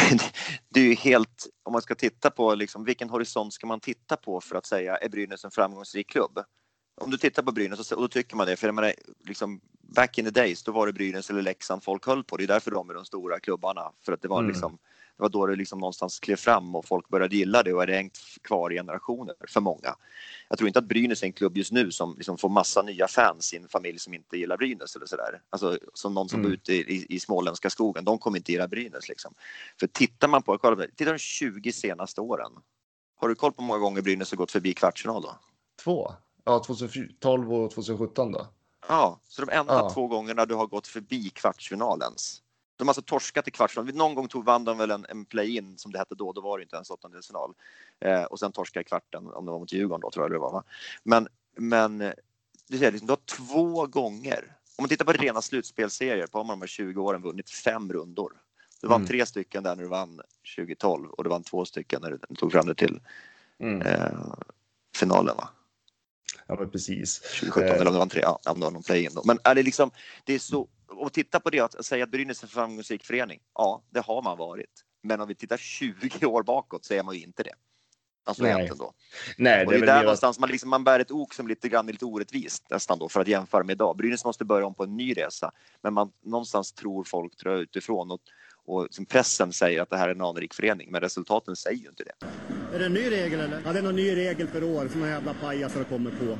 [0.74, 4.15] det är ju helt, om man ska titta på liksom, vilken horisont ska man titta
[4.15, 6.39] på för att säga är Brynäs en framgångsrik klubb?
[6.98, 8.93] Om du tittar på Brynäs och då tycker man det, för jag menar,
[9.26, 12.38] liksom, back in the days då var det Brynäs eller Leksand folk höll på.
[12.38, 13.91] Det är därför de är de stora klubbarna.
[14.06, 14.52] För att det var, mm.
[14.52, 14.78] liksom,
[15.18, 17.88] det var då det liksom någonstans klev fram och folk började gilla det och är
[17.88, 19.95] hängt kvar i generationer för många.
[20.50, 23.08] Jag tror inte att Brynäs är en klubb just nu som liksom får massa nya
[23.08, 25.41] fans i en familj som inte gillar Brynäs eller sådär.
[25.50, 26.50] Alltså som någon som mm.
[26.50, 29.34] bor ute i, i, i småländska skogen, de kommer inte gilla Brynäs liksom.
[29.80, 32.52] För tittar man på, kolla, tittar de 20 senaste åren.
[33.20, 35.36] Har du koll på hur många gånger Brynäs har gått förbi kvartsfinal då?
[35.84, 36.14] Två.
[36.48, 38.48] Ja, 2012 och 2017 då?
[38.88, 39.89] Ja, så de enda ja.
[39.89, 42.41] två gångerna du har gått förbi kvartsfinalens.
[42.76, 43.95] De har alltså torskat i kvartsfinalen.
[43.95, 46.34] Någon gång tog vann de väl en, en play-in som det hette då.
[46.34, 47.54] Då var det inte ens åttondelsfinal.
[48.00, 50.38] Eh, och sen torskade i kvarten om det var mot Djurgården då tror jag det
[50.39, 50.52] var.
[50.52, 50.64] Va?
[51.04, 51.28] Men,
[51.58, 52.14] men
[52.68, 54.56] du, ser, liksom, du har två gånger.
[54.78, 58.34] Om man tittar på rena slutspelserier på de här 20 åren vunnit fem rundor.
[58.82, 59.08] Du vann mm.
[59.08, 60.22] tre stycken där när du vann
[60.58, 63.00] 2012 och du vann två stycken när du tog fram det till
[63.60, 63.82] mm.
[63.82, 64.34] eh,
[64.95, 65.36] finalen.
[65.38, 65.50] Va?
[66.48, 67.20] Ja, men precis.
[67.20, 67.76] 2017 eh.
[67.76, 69.22] eller om det var en tre, ja, om det var någon då.
[69.26, 69.91] Men är det liksom,
[70.24, 73.39] det är så, och titta på det att säga att Brynäs är en framgångsrik förening.
[73.54, 74.84] Ja, det har man varit.
[75.04, 77.54] Men om vi tittar 20 år bakåt så är man ju inte det.
[78.28, 78.52] Alltså Nej.
[78.52, 78.93] egentligen då.
[79.38, 81.89] Nej, och det är, där någonstans man, liksom, man bär ett ok som lite grann
[81.89, 83.98] är lite orättvist nästan då för att jämföra med idag.
[83.98, 87.62] Brynäs måste börja om på en ny resa, men man någonstans tror folk tror jag,
[87.62, 88.22] utifrån och,
[88.68, 92.03] och pressen säger att det här är en anrik förening, men resultaten säger ju inte
[92.03, 92.26] det.
[92.76, 93.61] Är det en ny regel eller?
[93.65, 96.38] Ja, det är någon ny regel per år som några jävla pajasar kommer på.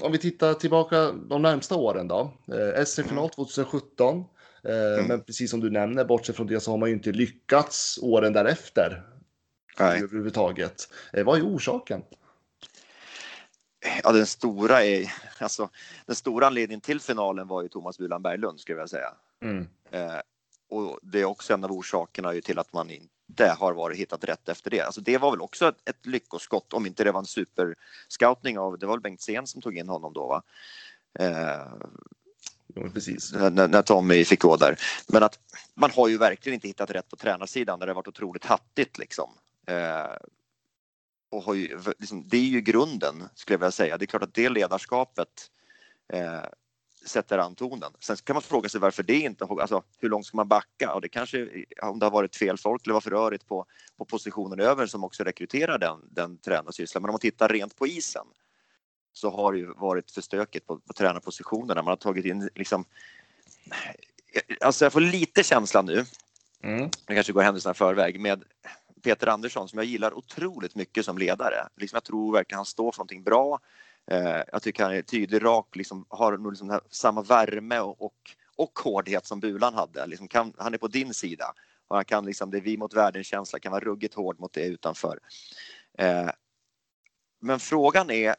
[0.06, 2.32] Om vi tittar tillbaka de närmsta åren då.
[2.52, 4.24] Eh, SM-final 2017.
[4.64, 5.06] Eh, mm.
[5.06, 8.32] Men precis som du nämner, bortsett från det så har man ju inte lyckats åren
[8.32, 9.02] därefter.
[9.78, 10.02] Nej.
[10.02, 10.88] Överhuvudtaget.
[11.12, 12.02] Eh, vad är orsaken?
[14.02, 15.68] Ja, den stora är alltså
[16.06, 19.14] den stora anledningen till finalen var ju Thomas Bulan Berglund skulle jag säga.
[19.42, 19.66] Mm.
[20.68, 24.24] Och det är också en av orsakerna ju till att man inte har varit hittat
[24.24, 24.80] rätt efter det.
[24.80, 28.78] Alltså det var väl också ett, ett lyckoskott om inte det var en superscoutning av,
[28.78, 30.42] det var väl Bengtzén som tog in honom då va?
[31.18, 31.88] Eh,
[32.74, 33.32] Jo, precis.
[33.32, 34.78] när, när Tommy fick gå där.
[35.08, 35.38] Men att
[35.74, 38.98] man har ju verkligen inte hittat rätt på tränarsidan där det har varit otroligt hattigt
[38.98, 39.30] liksom.
[39.66, 40.16] Eh,
[41.30, 43.98] och har ju, liksom, det är ju grunden skulle jag vilja säga.
[43.98, 45.50] Det är klart att det ledarskapet
[46.12, 46.44] eh,
[47.08, 47.92] sätter an tonen.
[48.00, 50.94] Sen kan man fråga sig varför det inte, alltså hur långt ska man backa?
[50.94, 51.48] Och det kanske,
[51.82, 55.04] om det har varit fel folk eller var för rörigt på, på positionen över som
[55.04, 57.02] också rekryterar den, den tränarsysslan.
[57.02, 58.26] Men om man tittar rent på isen
[59.12, 61.82] så har det ju varit för stökigt på, på tränarpositionerna.
[61.82, 62.84] Man har tagit in liksom
[64.60, 66.04] Alltså jag får lite känslan nu,
[66.62, 66.90] Mm.
[67.06, 68.44] det kanske går händelserna i förväg, med
[69.02, 71.68] Peter Andersson som jag gillar otroligt mycket som ledare.
[71.76, 73.60] Liksom jag tror verkligen han står för någonting bra.
[74.10, 78.02] Eh, jag tycker han är tydlig, rak, liksom, har nog liksom här, samma värme och,
[78.02, 78.14] och,
[78.56, 80.06] och hårdhet som Bulan hade.
[80.06, 81.54] Liksom kan, han är på din sida
[81.88, 84.64] och han kan liksom, det är vi mot världen-känsla, kan vara ruggigt hård mot det
[84.64, 85.18] utanför.
[85.98, 86.30] Eh,
[87.40, 88.34] men frågan är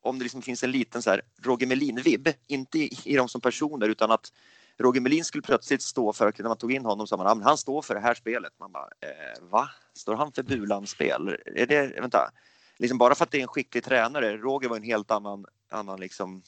[0.00, 3.40] om det liksom finns en liten så här Roger Melin-vibb, inte i, i dem som
[3.40, 4.32] personer utan att
[4.78, 7.58] Roger Melin skulle plötsligt stå för, när man tog in honom, sa man, att han
[7.58, 8.52] står för det här spelet.
[8.58, 9.70] Man bara, eh, va?
[9.94, 11.36] Står han för Bulan-spel?
[11.46, 12.30] Är det, vänta,
[12.78, 16.00] liksom bara för att det är en skicklig tränare, Roger var en helt annan, annan
[16.00, 16.42] liksom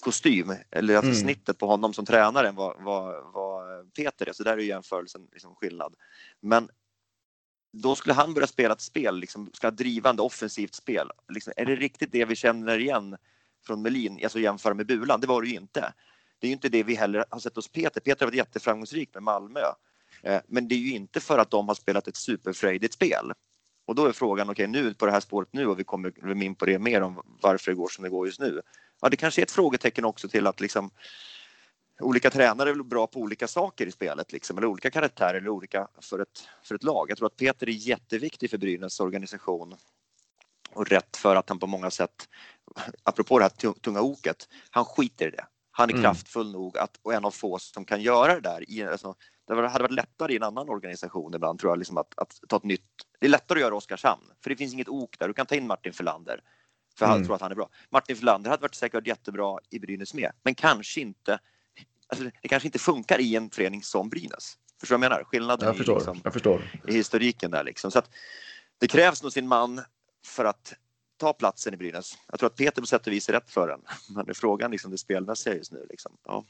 [0.00, 1.22] kostym, eller alltså Mm.
[1.22, 4.66] snittet på honom som tränare än vad, vad, vad Peter är, så där är ju
[4.68, 5.94] jämförelsen liksom skillnad.
[6.40, 6.70] Men
[7.72, 11.10] då skulle han börja spela ett spel, liksom, ska drivande offensivt spel.
[11.28, 13.16] Liksom, är det riktigt det vi känner igen
[13.66, 15.20] från Melin, alltså jämföra med Bulan?
[15.20, 15.92] Det var det ju inte.
[16.38, 18.00] Det är ju inte det vi heller har sett hos Peter.
[18.00, 19.60] Peter har varit jätteframgångsrik med Malmö.
[20.22, 23.32] Eh, Men det är ju inte för att de har spelat ett superfrejdigt spel.
[23.88, 26.54] Och då är frågan, okej nu på det här spåret nu och vi kommer in
[26.54, 28.62] på det mer om varför det går som det går just nu.
[29.00, 30.90] Ja, det kanske är ett frågetecken också till att liksom
[32.00, 35.88] olika tränare är bra på olika saker i spelet, liksom, eller olika karaktärer eller olika
[36.00, 37.10] för ett, för ett lag.
[37.10, 39.74] Jag tror att Peter är jätteviktig för Brynäs organisation
[40.70, 42.28] och rätt för att han på många sätt,
[43.02, 45.46] apropå det här tu- tunga oket, han skiter i det.
[45.70, 46.02] Han är Mm.
[46.02, 48.70] kraftfull nog att, och en av få som kan göra det där.
[48.70, 49.14] I, alltså,
[49.46, 52.56] det hade varit lättare i en annan organisation ibland tror jag, liksom att, att ta
[52.56, 52.82] ett nytt.
[53.18, 55.28] Det är lättare att göra Oskarshamn, för det finns inget ok där.
[55.28, 56.40] Du kan ta in Martin Förlander,
[56.98, 57.26] för han Mm.
[57.26, 57.68] tror att han är bra.
[57.90, 61.38] Martin Förlander hade varit säkert jättebra i Brynäs med, men kanske inte.
[62.06, 64.58] Alltså, det kanske inte funkar i en förening som Brynäs.
[64.80, 65.24] Förstår du vad jag menar?
[65.24, 65.94] Skillnaden Jag i, förstår.
[65.94, 66.62] liksom, Jag förstår.
[66.88, 67.90] i historiken där liksom.
[67.90, 68.10] Så att
[68.78, 69.80] det krävs nog sin man
[70.26, 70.74] för att
[71.16, 72.18] ta platsen i Brynäs.
[72.28, 73.80] Jag tror att Peter på sätt och vis är rätt för den.
[74.14, 75.86] Men är frågan liksom det spelmässiga just nu.
[75.90, 76.16] Liksom.
[76.24, 76.44] Ja.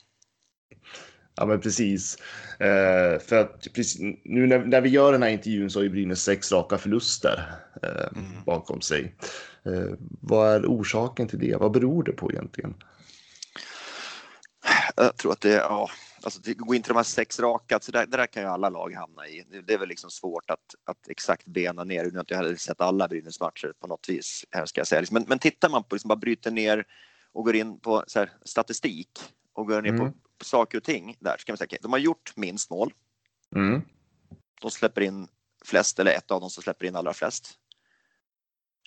[1.41, 2.17] Ja, men precis.
[2.59, 5.91] Eh, för att precis, nu när, när vi gör den här intervjun så har ju
[5.91, 8.45] Brynäs sex raka förluster eh, Mm.
[8.47, 9.15] bakom sig.
[9.65, 11.57] Eh, vad är orsaken till det?
[11.57, 12.75] Vad beror det på egentligen?
[14.97, 15.91] Jag tror att det, ja,
[16.23, 18.69] alltså det går inte de här sex raka, så där, det där kan ju alla
[18.69, 19.45] lag hamna i.
[19.67, 22.81] Det är väl liksom svårt att, att exakt bena ner, nu har jag heller sett
[22.81, 25.05] alla Brynäs matcher på något vis, här ska jag säga.
[25.11, 26.85] Men, men tittar man på, liksom bara bryter ner
[27.33, 29.09] och går in på här, statistik
[29.53, 30.01] och går ner Mm.
[30.13, 32.93] på saker och ting där, så kan man säga de har gjort minst mål.
[33.55, 33.83] Mm.
[34.61, 35.29] De släpper in
[35.65, 37.59] flest, eller ett av dem som släpper in allra flest.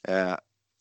[0.07, 0.35] Eh,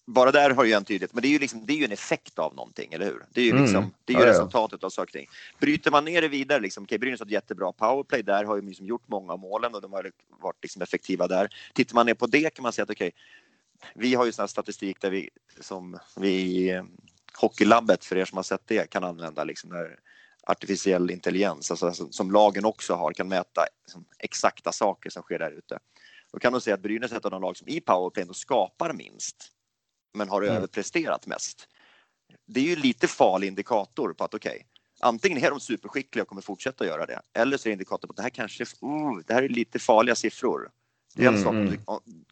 [0.06, 1.92] bara där har ju en tydlighet, men det är ju, liksom, det är ju en
[1.92, 3.24] effekt av någonting, eller hur?
[3.30, 3.62] Det är ju, Mm.
[3.62, 4.32] liksom, det är ju Ja, ja.
[4.32, 5.28] resultatet av saker och ting.
[5.60, 8.62] Bryter man ner det vidare, liksom, okej, Brynäs har ett jättebra powerplay, där har ju
[8.62, 11.48] liksom gjort många av målen och de har varit liksom effektiva där.
[11.74, 13.12] Tittar man ner på det kan man säga att okej,
[13.94, 16.84] vi har ju sån statistik där vi som vi eh,
[17.34, 19.98] Hockeylabbet, för er som har sett det, kan använda liksom där
[20.42, 25.38] artificiell intelligens, alltså, alltså, som lagen också har, kan mäta liksom, exakta saker som sker
[25.38, 25.78] där ute.
[26.32, 28.92] Då kan man säga att Brynäs är ett av de lag som i powerplay skapar
[28.92, 29.36] minst,
[30.14, 30.56] men har Mm.
[30.56, 31.68] överpresterat mest.
[32.46, 34.66] Det är ju lite farlig indikator på att okej,
[35.00, 38.12] antingen är de superskickliga och kommer fortsätta göra det, eller så är det indikator på
[38.12, 40.70] att det här kanske, oh, det här är lite farliga siffror.
[41.14, 41.70] Det är en Mm, sak, mm.
[41.70, 41.80] du-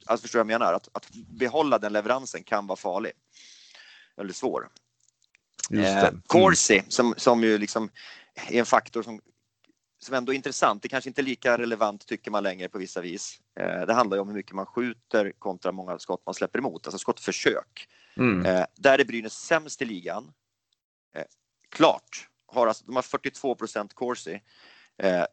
[0.07, 0.73] alltså förstår du vad jag menar?
[0.75, 3.13] Att, att behålla den leveransen kan vara farlig.
[4.17, 4.69] Eller svår.
[5.73, 5.99] Eh.
[5.99, 6.23] Mm.
[6.27, 7.91] Corsi som, som ju liksom
[8.49, 9.21] är en faktor som,
[9.99, 10.83] som ändå är intressant.
[10.83, 13.41] Det kanske inte är lika relevant tycker man längre på vissa vis.
[13.61, 16.87] Eh, det handlar ju om hur mycket man skjuter kontra många skott man släpper emot,
[16.87, 17.89] alltså skottförsök.
[18.16, 18.47] Mm.
[18.47, 20.33] Eh, där är Brynäs sämst i ligan.
[21.16, 21.25] Eh,
[21.69, 22.29] klart.
[22.47, 24.41] Har alltså, de har 42 procent Corsi.
[25.03, 25.25] Eh,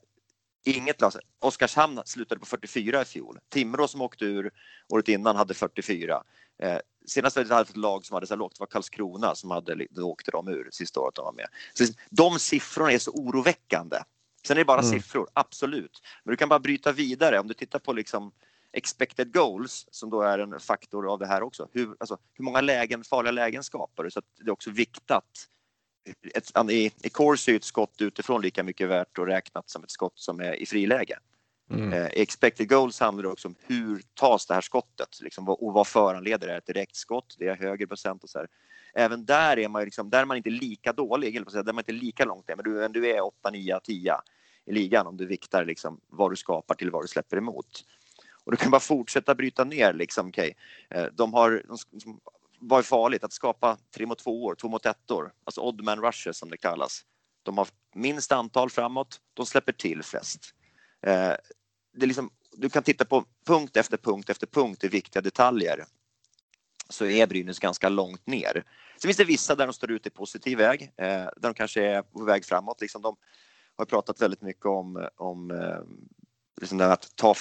[0.65, 1.11] inget lag.
[1.39, 3.39] Oskarshamn slutade på 44 i fjol.
[3.49, 4.51] Timrå som åkte ur
[4.89, 6.23] året innan hade 44.
[7.05, 10.11] Eh, senast hade ett lag som hade så här lågt var Karlskrona som hade, då
[10.11, 11.47] åkte de ur sista året de var med.
[11.73, 13.97] Så de siffrorna är så oroväckande.
[14.47, 14.91] Sen är det bara Mm.
[14.91, 16.01] siffror, absolut.
[16.23, 18.31] Men du kan bara bryta vidare om du tittar på liksom
[18.73, 21.67] expected goals som då är en faktor av det här också.
[21.71, 24.11] Hur, alltså, hur många lägen, farliga lägen skapar du?
[24.11, 25.47] Så att det är också viktat.
[26.33, 27.09] Ett, I, I
[27.47, 30.65] är ett skott utifrån lika mycket värt och räknat som ett skott som är i
[30.65, 31.19] friläge.
[31.70, 31.93] Mm.
[31.93, 36.47] Eh, expected goals handlar också om hur tas det här skottet liksom, och vad föranleder
[36.47, 36.53] det?
[36.53, 37.36] Är det ett direktskott?
[37.39, 38.47] Det är högre procent och så här.
[38.93, 41.51] Även där är man ju liksom, där är man inte lika dålig, eller på att
[41.51, 44.16] säga, där är man inte lika långt ner, men du, du är 8, 9, 10
[44.66, 47.86] i ligan om du viktar liksom vad du skapar till vad du släpper emot.
[48.43, 50.53] Och du kan bara fortsätta bryta ner liksom, okay.
[50.89, 52.20] Eh, de har, de, liksom,
[52.59, 53.24] vad är farligt?
[53.24, 56.57] Att skapa tre mot två år, två mot ettor, alltså odd man rushes som det
[56.57, 57.05] kallas.
[57.43, 60.55] De har minst antal framåt, de släpper till flest.
[61.05, 61.33] Eh,
[61.93, 65.85] det är liksom, du kan titta på punkt efter punkt efter punkt i viktiga detaljer
[66.89, 68.63] så är Brynäs ganska långt ner.
[68.97, 71.83] Sen finns det vissa där de står ut i positiv väg, eh, där de kanske
[71.83, 72.81] är på väg framåt.
[72.81, 73.15] Liksom de
[73.75, 75.79] har pratat väldigt mycket om, om eh,
[76.61, 77.35] liksom att ta,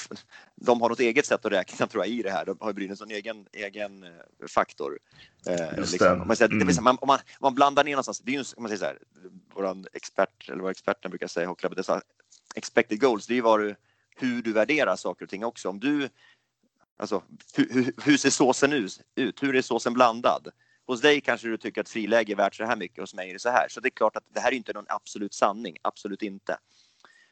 [0.55, 2.45] de har något eget sätt att räkna tror jag i det här.
[2.45, 4.05] De har Brynäs en egen, egen
[4.49, 4.99] faktor.
[5.47, 6.21] Eh, liksom.
[6.21, 6.69] om, man säger, mm.
[6.81, 8.85] man, om, man, om man blandar ner någonstans, det är ju om man säger så
[8.85, 8.99] här,
[9.55, 11.87] våran expert, eller vad experten brukar säga, Hockeylabbet,
[12.55, 13.77] expected goals, det är ju vad du,
[14.17, 15.69] hur du värderar saker och ting också.
[15.69, 16.09] Om du,
[16.97, 17.23] alltså,
[17.55, 19.43] hur, hur, hur ser såsen ut?
[19.43, 20.49] Hur är såsen blandad?
[20.87, 23.33] Hos dig kanske du tycker att friläge är värt så här mycket, hos mig är
[23.33, 23.69] det så här.
[23.69, 26.59] Så det är klart att det här är inte någon absolut sanning, absolut inte.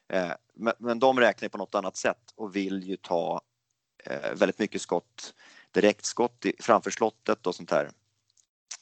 [0.09, 3.41] Eh, men, men de räknar på något annat sätt och vill ju ta
[4.05, 5.35] eh, väldigt mycket skott,
[5.71, 7.91] direktskott framför slottet och sånt här.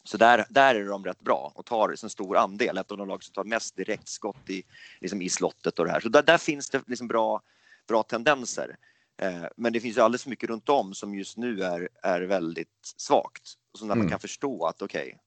[0.05, 3.09] Så där, där är de rätt bra och tar en stor andel, ett av de
[3.09, 4.63] lag som tar mest direktskott i,
[5.01, 6.01] liksom i slottet och det här.
[6.01, 7.43] Så där, där finns det liksom bra,
[7.89, 8.77] bra tendenser.
[9.23, 12.21] Eh, men det finns ju alldeles för mycket runt om som just nu är, är
[12.21, 13.43] väldigt svagt.
[13.79, 14.05] Som där mm.
[14.05, 15.19] man kan förstå att okej, okay,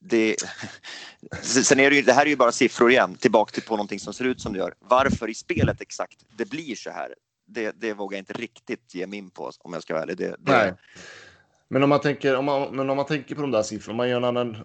[0.00, 0.36] det,
[1.42, 4.00] sen är det ju, det här är ju bara siffror igen, tillbaka till på någonting
[4.00, 4.74] som ser ut som det gör.
[4.78, 7.14] Varför i spelet exakt det blir så här,
[7.46, 10.16] det, det vågar jag inte riktigt ge mig in på om jag ska vara ärlig.
[10.16, 10.76] Det, det...
[11.68, 14.08] Men om man tänker, om man, men om man tänker på de där siffrorna, man
[14.08, 14.56] gör en annan,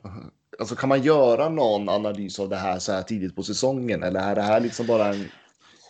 [0.59, 4.19] alltså kan man göra någon analys av det här så här tidigt på säsongen eller
[4.19, 5.29] är det här liksom bara en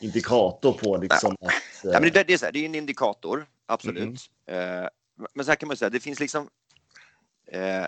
[0.02, 1.48] indikator på liksom ja.
[1.48, 1.54] att...
[1.94, 4.30] Ja, men det, det, är så här, det är en indikator, absolut.
[4.46, 4.84] Mm.
[4.84, 4.90] Eh,
[5.34, 6.50] men så här kan man säga, det finns liksom
[7.48, 7.88] eh,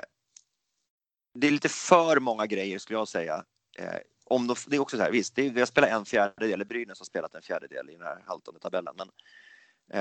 [1.33, 3.45] det är lite för många grejer skulle jag säga.
[3.77, 6.05] Eh, om de, det är också så här, visst, det är, vi har spelat en
[6.05, 9.09] fjärdedel, Brynäs har spelat en fjärdedel i den här haltande tabellen, men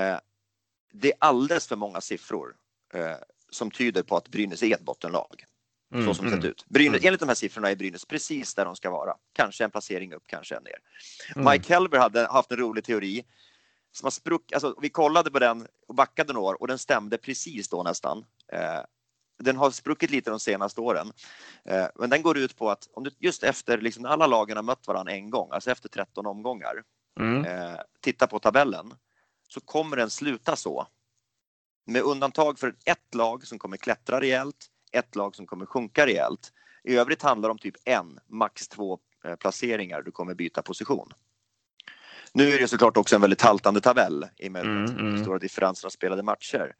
[0.01, 0.19] eh,
[0.93, 2.55] det är alldeles för många siffror
[2.93, 3.15] eh,
[3.49, 5.45] som tyder på att Brynäs är ett bottenlag.
[5.93, 6.65] Mm, så som det mm, sett ut.
[6.69, 7.07] Brynäs, mm.
[7.07, 9.13] Enligt de här siffrorna är Brynäs precis där de ska vara.
[9.33, 10.77] Kanske en placering upp, kanske en ner.
[11.35, 11.51] Mm.
[11.51, 13.25] Mike Helber hade haft en rolig teori
[13.91, 17.17] som har spruck, alltså, vi kollade på den och backade några år och den stämde
[17.17, 18.25] precis då nästan.
[18.53, 18.81] Eh,
[19.43, 21.11] den har spruckit lite de senaste åren.
[21.65, 24.63] Eh, men den går ut på att om du just efter liksom alla lagen har
[24.63, 26.83] mött varandra en gång, alltså efter 13 omgångar,
[27.19, 27.45] mm.
[27.45, 28.93] eh, titta på tabellen,
[29.47, 30.87] så kommer den sluta så.
[31.85, 36.53] Med undantag för ett lag som kommer klättra rejält, ett lag som kommer sjunka rejält.
[36.83, 41.13] I övrigt handlar det om typ en, max två eh, placeringar du kommer byta position.
[42.33, 45.23] Nu är det såklart också en väldigt haltande tabell i och med mm, mm.
[45.23, 46.75] stora differenser av spelade matcher.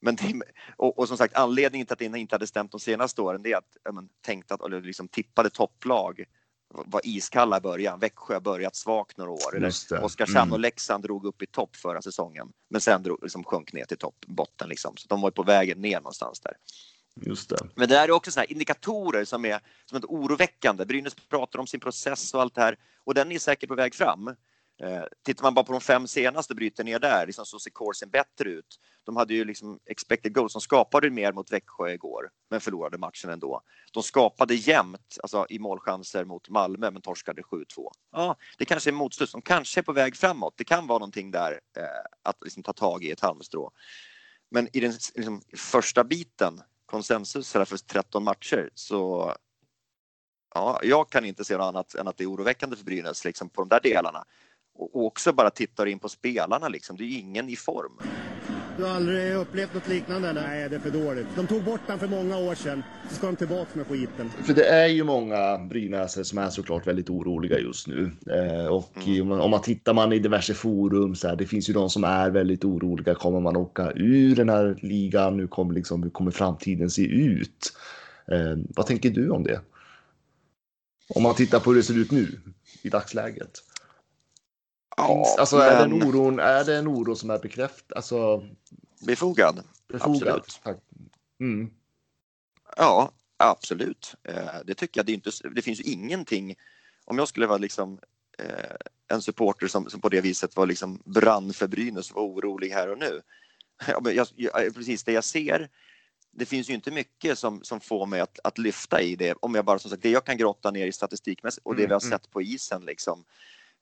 [0.00, 0.42] Men det,
[0.76, 3.52] och, och, som sagt anledningen till att det inte hade stämt de senaste åren det
[3.52, 6.24] är att man tänkte att, eller liksom tippade topplag
[6.70, 7.98] var iskalla i början.
[7.98, 9.56] Växjö har börjat svagt några år.
[9.56, 9.72] Eller
[10.04, 10.52] Oskarshamn mm.
[10.52, 13.98] och Leksand drog upp i topp förra säsongen men sen drog, liksom, sjönk ner till
[13.98, 14.96] topp, botten liksom.
[14.96, 16.52] Så de var på vägen ner någonstans där.
[17.20, 17.56] Just det.
[17.74, 20.84] Men det är också såna indikatorer som är, som är oroväckande.
[20.84, 23.94] Brynäs pratar om sin process och allt det här och den är säkert på väg
[23.94, 24.34] fram.
[24.82, 28.10] Eh, tittar man bara på de fem senaste bryter ner där liksom, så ser coursen
[28.10, 28.80] bättre ut.
[29.04, 33.30] De hade ju liksom expected goals, som skapade mer mot Växjö igår men förlorade matchen
[33.30, 33.62] ändå.
[33.92, 37.64] De skapade jämnt alltså, i målchanser mot Malmö men torskade 7-2.
[38.12, 40.54] Ja, det kanske är motstånd som kanske är på väg framåt.
[40.56, 41.84] Det kan vara någonting där eh,
[42.22, 43.70] att liksom, ta tag i ett halmstrå.
[44.50, 49.34] Men i den liksom, första biten, konsensus för 13 matcher, så
[50.54, 53.48] ja, jag kan inte se något annat än att det är oroväckande för Brynäs liksom,
[53.48, 54.24] på de där delarna
[54.80, 56.96] och också bara tittar in på spelarna liksom.
[56.96, 57.92] Det är ju ingen i form.
[58.76, 60.32] Du har aldrig upplevt något liknande?
[60.32, 61.26] Nej, det är för dåligt.
[61.36, 62.82] De tog bort den för många år sedan.
[63.08, 64.30] Så ska de tillbaka med skiten.
[64.42, 68.10] För det är ju många brynäsare som är såklart väldigt oroliga just nu.
[68.26, 69.22] Eh, och mm.
[69.22, 71.90] om, man, om man tittar man i diverse forum så här, det finns ju de
[71.90, 73.14] som är väldigt oroliga.
[73.14, 75.36] Kommer man åka ur den här ligan?
[75.36, 77.72] Nu kommer liksom, hur kommer framtiden se ut?
[78.32, 79.60] Eh, vad tänker du om det?
[81.14, 82.40] Om man tittar på hur det ser ut nu
[82.82, 83.50] i dagsläget.
[84.96, 85.66] Ja, alltså, men...
[85.66, 87.94] är, det en oron, är det en oro som är bekräftad?
[87.96, 88.44] Alltså...
[89.06, 89.62] Befogad.
[89.88, 90.28] Befogad.
[90.28, 90.60] Absolut.
[91.40, 91.70] Mm.
[92.76, 94.14] Ja, absolut.
[94.22, 94.34] Eh,
[94.64, 95.06] det tycker jag.
[95.06, 96.54] Det, inte, det finns ju ingenting.
[97.04, 97.98] Om jag skulle vara liksom
[98.38, 98.76] eh,
[99.08, 102.70] en supporter som, som på det viset var liksom brann för Brynäs och var orolig
[102.70, 103.22] här och nu.
[103.86, 105.70] Jag, jag, precis det jag ser
[106.32, 109.34] det finns ju inte mycket som, som får mig att, att lyfta i det.
[109.40, 111.92] Om jag bara som sagt, det jag kan grotta ner i statistikmässigt och det vi
[111.92, 112.18] har mm, mm.
[112.18, 113.24] sett på isen liksom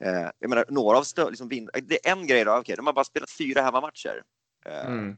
[0.01, 2.87] Eh, jag menar, några av stö- liksom vin- det är en grej då, okej, de
[2.87, 4.23] har bara spelat fyra hemmamatcher.
[4.67, 5.17] Eh, Mm.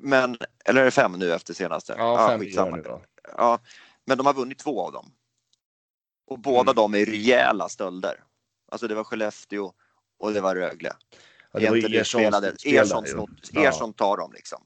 [0.00, 1.94] Men, eller är det fem nu efter senaste?
[1.98, 3.02] Ja, fem gör nu då.
[3.36, 3.60] Ja,
[4.04, 5.12] men de har vunnit två av dem.
[6.26, 6.74] Och båda Mm.
[6.74, 8.24] de är rejäla stölder.
[8.68, 9.72] Alltså det var Skellefteå
[10.18, 10.92] och det var Rögle.
[11.52, 12.46] Ja, det var utspelade.
[12.48, 13.10] slutspel där Ersson, ju.
[13.10, 13.62] snott, Ja.
[13.68, 14.64] Ersson tar dem liksom.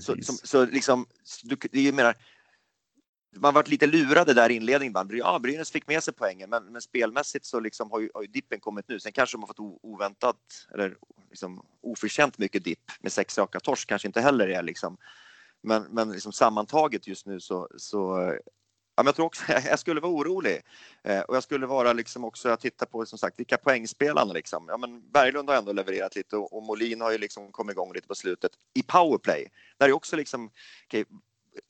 [0.22, 1.06] som, så liksom,
[1.42, 2.16] du, ju menar,
[3.36, 5.08] man varit lite lurade där i inledningen.
[5.10, 8.28] Ja, Brynäs fick med sig poängen, men, men spelmässigt så liksom har, ju, har ju
[8.28, 9.00] dippen kommit nu.
[9.00, 10.96] Sen kanske de har fått oväntat eller
[11.30, 14.96] liksom oförtjänt mycket dipp med sex raka torsk kanske inte heller är liksom.
[15.62, 18.32] Men, men liksom sammantaget just nu så, så
[18.96, 20.60] ja, men jag tror också jag skulle vara orolig
[21.02, 24.64] eh, och jag skulle vara liksom också jag tittar på som sagt vilka poängspelarna liksom.
[24.68, 27.92] Ja, men Berglund har ändå levererat lite och, och Molin har ju liksom kommit igång
[27.92, 29.48] lite på slutet i powerplay.
[29.78, 30.50] Där är också liksom
[30.86, 31.04] okay,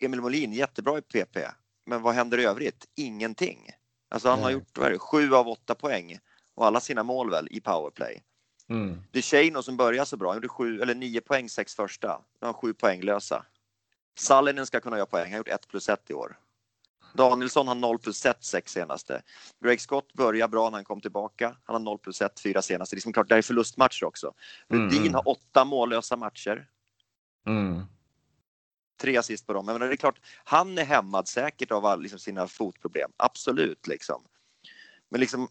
[0.00, 1.38] Emil Molin jättebra i PP,
[1.86, 2.86] men vad händer i övrigt?
[2.94, 3.70] Ingenting.
[4.08, 4.54] Alltså han har Nej.
[4.54, 6.18] gjort vad är det, sju av åtta poäng
[6.54, 8.22] och alla sina mål väl i powerplay.
[8.68, 9.02] Mm.
[9.12, 10.28] Sheino som börjar så bra.
[10.28, 12.08] Han gjorde sju eller nio poäng sex första.
[12.08, 13.44] Nu har han sju poänglösa.
[14.18, 15.24] Sallinen ska kunna göra poäng.
[15.24, 16.36] Han har gjort ett plus ett i år.
[17.14, 19.22] Danielsson har 0 plus 1 sex senaste.
[19.64, 21.56] Greg Scott börjar bra när han kom tillbaka.
[21.64, 22.94] Han har 0 plus 1 fyra senaste.
[22.94, 24.34] Det är liksom klart, det är förlustmatcher också.
[24.68, 25.14] Mm, Rudin mm.
[25.14, 26.66] har åtta mållösa matcher.
[27.46, 27.82] Mm.
[29.01, 29.66] Tre assist på dem.
[29.66, 33.11] Men det är klart, han är hämmad säkert av all, liksom, sina fotproblem.
[33.16, 34.24] Absolut liksom.
[35.11, 35.49] Men liksom.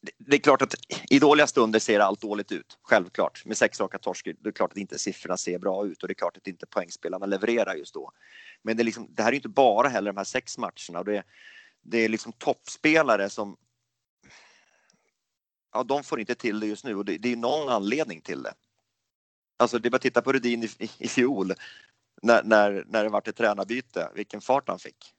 [0.00, 0.74] det- Det är klart att
[1.10, 2.78] i dåliga stunder ser allt dåligt ut.
[2.82, 3.44] Självklart.
[3.44, 6.12] Med sex raka torsk, det är klart att inte siffrorna ser bra ut och det
[6.12, 8.12] är klart att inte poängspelarna levererar just då.
[8.62, 11.02] Men det, är liksom, det här är inte bara heller de här sex matcherna.
[11.04, 11.24] Det, är-
[11.82, 13.56] det är liksom toppspelare som
[15.72, 18.42] ja, de får inte till det just nu och det, det är någon anledning till
[18.42, 18.54] det.
[19.56, 21.52] Alltså det är bara att titta på Rudin i, i, fjol
[22.22, 25.12] när, när, när det vart ett tränarbyte, vilken fart han fick.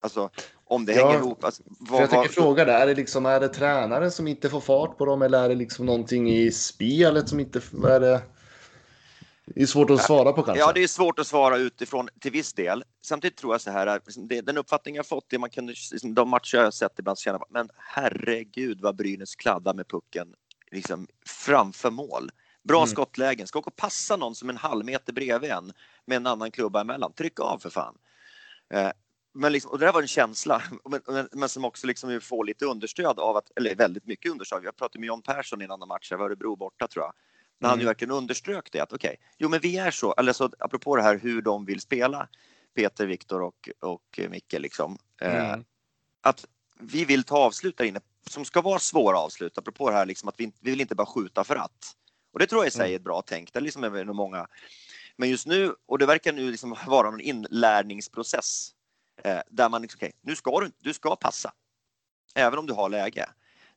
[0.00, 0.30] Alltså
[0.64, 1.44] om det Ja, hänger ihop.
[1.44, 4.60] Alltså, vad, jag tänker fråga där, är det, liksom, är det tränaren som inte får
[4.60, 7.60] fart på dem eller är det liksom någonting i spelet som inte...
[7.84, 8.22] Är det?
[9.54, 10.60] Det är svårt att svara på kanske.
[10.60, 12.84] ja, det är svårt att svara utifrån till viss del.
[13.04, 16.14] Samtidigt tror jag så här, liksom, det, den uppfattning jag fått, det man kunde, liksom,
[16.14, 20.34] de matcher jag sett ibland, man, men herregud vad Brynäs kladdar med pucken
[20.70, 22.30] liksom, framför mål.
[22.66, 22.88] Bra Mm.
[22.88, 25.72] skottlägen, ska åka och passa någon som en halv meter bredvid en
[26.06, 27.12] med en annan klubba emellan.
[27.12, 27.98] Tryck av för fan.
[28.74, 28.90] Eh,
[29.34, 32.44] men liksom, och det där var en känsla, men, men, men som också liksom får
[32.44, 34.64] lite understöd av att, eller väldigt mycket understöd.
[34.64, 37.12] Jag pratade med John Persson i en annan match, jag var Örebro borta tror jag.
[37.58, 37.90] När han ju Mm.
[37.90, 41.18] verkligen underströk det att okej, jo men vi är så, eller så apropå det här
[41.18, 42.28] hur de vill spela,
[42.74, 44.98] Peter, Viktor och, och Micke liksom.
[45.22, 45.64] Eh, Mm.
[46.20, 46.46] att
[46.80, 48.00] vi vill ta avslut där inne
[48.30, 51.06] som ska vara svåra avslut, apropå det här liksom att vi, vi vill inte bara
[51.06, 51.96] skjuta för att.
[52.36, 54.16] Och det tror jag i sig är ett bra tänk, det är liksom är nog
[54.16, 54.46] många.
[55.16, 58.70] Men just nu, och det verkar nu liksom vara en inlärningsprocess
[59.22, 61.52] eh, där man liksom, okej, nu ska du, du ska passa.
[62.34, 63.28] Även om du har läge.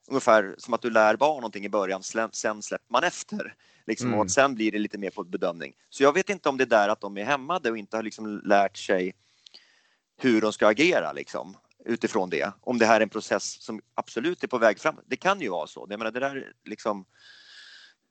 [0.07, 3.55] Ungefär som att du lär barn någonting i början, sen släpper man efter.
[3.88, 4.20] Liksom, Mm.
[4.20, 5.74] Och sen blir det lite mer på bedömning.
[5.89, 8.03] Så jag vet inte om det är där att de är hämmade och inte har
[8.03, 9.16] liksom lärt sig
[10.18, 12.51] hur de ska agera liksom, utifrån det.
[12.62, 14.99] Om det här är en process som absolut är på väg fram.
[15.05, 15.88] Det kan ju vara så.
[15.89, 17.05] Jag menar, det där liksom,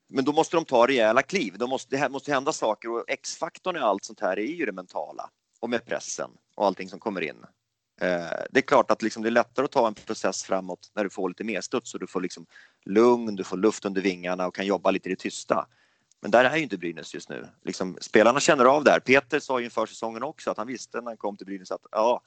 [0.09, 1.57] men då måste de ta rejäla kliv.
[1.57, 4.71] De måste, det måste hända saker och X-faktorn i allt sånt här är ju det
[4.71, 5.29] mentala
[5.59, 7.45] och med pressen och allting som kommer in.
[8.01, 8.07] Eh,
[8.51, 11.09] det är klart att liksom det är lättare att ta en process framåt när du
[11.09, 12.45] får lite mer studs och du får liksom
[12.85, 15.67] lugn, du får luft under vingarna och kan jobba lite i det tysta.
[16.21, 17.47] Men där är ju inte Brynäs just nu.
[17.63, 18.99] Liksom, spelarna känner av det här.
[18.99, 21.81] Peter sa ju inför säsongen också att han visste när han kom till Brynäs att
[21.91, 22.21] ja,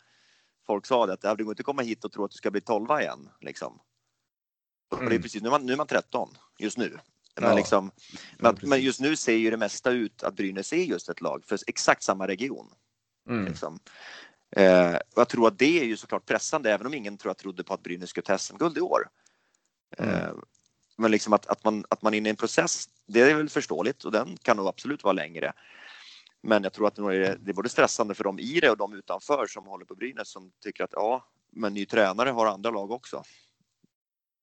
[0.67, 2.51] folk sa det att "Ja, du går inte komma hit och tro att du ska
[2.51, 3.29] bli 12 igen.
[3.41, 3.79] Liksom.
[4.91, 5.23] Och det är Mm.
[5.23, 6.29] precis, nu, är man, nu är man 13
[6.59, 6.99] just nu.
[7.41, 7.57] Men, Ja.
[7.57, 7.91] liksom,
[8.39, 11.45] Ja, men, just nu ser ju det mesta ut att Brynäs är just ett lag
[11.45, 12.73] för exakt samma region.
[13.29, 13.45] Mm.
[13.45, 13.79] Liksom.
[14.57, 17.65] Eh, jag tror att det är ju såklart pressande även om ingen tror jag trodde
[17.65, 19.09] på att Brynäs skulle ta SM-guld i år.
[19.99, 20.41] Eh, Mm.
[20.97, 23.49] men liksom att, att, man, att man är inne i en process, det är väl
[23.49, 25.53] förståeligt och den kan nog absolut vara längre.
[26.43, 28.77] Men jag tror att det är, det är både stressande för dem i det och
[28.77, 32.71] de utanför som håller på Brynäs som tycker att ja, men ny tränare har andra
[32.71, 33.23] lag också.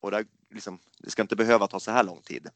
[0.01, 2.47] Och det, liksom, det ska inte behöva ta så här lång tid.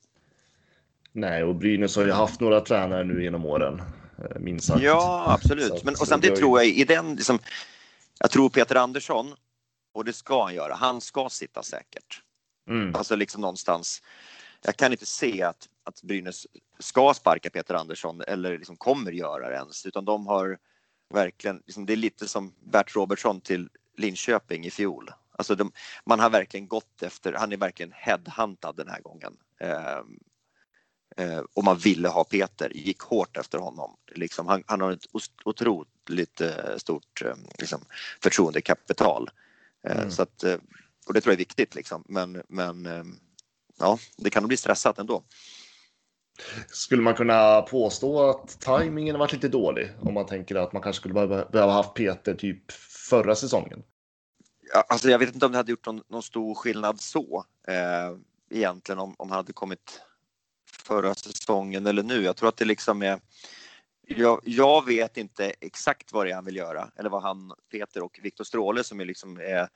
[1.16, 3.82] Nej, och Brynäs har ju haft några tränare nu genom åren.
[4.18, 4.82] eh, Minst sagt.
[4.82, 5.72] Ja, absolut.
[5.72, 7.39] att Men, och samtidigt tror jag i den, liksom,
[8.20, 9.36] jag tror Peter Andersson,
[9.93, 12.22] och det ska han göra, han ska sitta säkert.
[12.70, 12.95] Mm.
[12.95, 14.01] Alltså liksom någonstans.
[14.61, 16.47] Jag kan inte se att, att Brynäs
[16.80, 20.57] ska sparka Peter Andersson eller liksom kommer göra det ens, utan de har
[21.14, 25.09] verkligen, liksom, det är lite som Bert Robertson till Linköping i fjol.
[25.38, 25.72] Alltså de,
[26.05, 29.34] man har verkligen gått efter, han är verkligen headhuntad den här gången.
[29.59, 30.01] Eh,
[31.53, 33.95] och man ville ha Peter, gick hårt efter honom.
[34.16, 35.05] Liksom, han, han har ett
[35.45, 37.82] otroligt eh, stort eh, liksom,
[38.22, 39.30] förtroendekapital.
[39.88, 40.11] Eh, Mm.
[40.11, 40.57] Så att, eh,
[41.07, 42.03] och det tror jag är viktigt liksom.
[42.07, 43.03] Men, men eh,
[43.80, 45.24] ja, det kan nog bli stressat ändå.
[46.68, 49.91] Skulle man kunna påstå att tajmingen varit lite dålig?
[50.01, 52.72] Om man tänker att man kanske skulle behöva, behöva haft Peter typ
[53.09, 53.84] förra säsongen?
[54.74, 58.18] Ja, alltså jag vet inte om det hade gjort någon, någon stor skillnad så eh,
[58.49, 60.01] egentligen om, om han hade kommit
[60.84, 62.21] förra säsongen eller nu.
[62.23, 63.19] Jag tror att det liksom är
[64.07, 68.03] jag, jag, vet inte exakt vad det är han vill göra eller vad han, Peter
[68.03, 69.69] och Viktor Stråle som är liksom är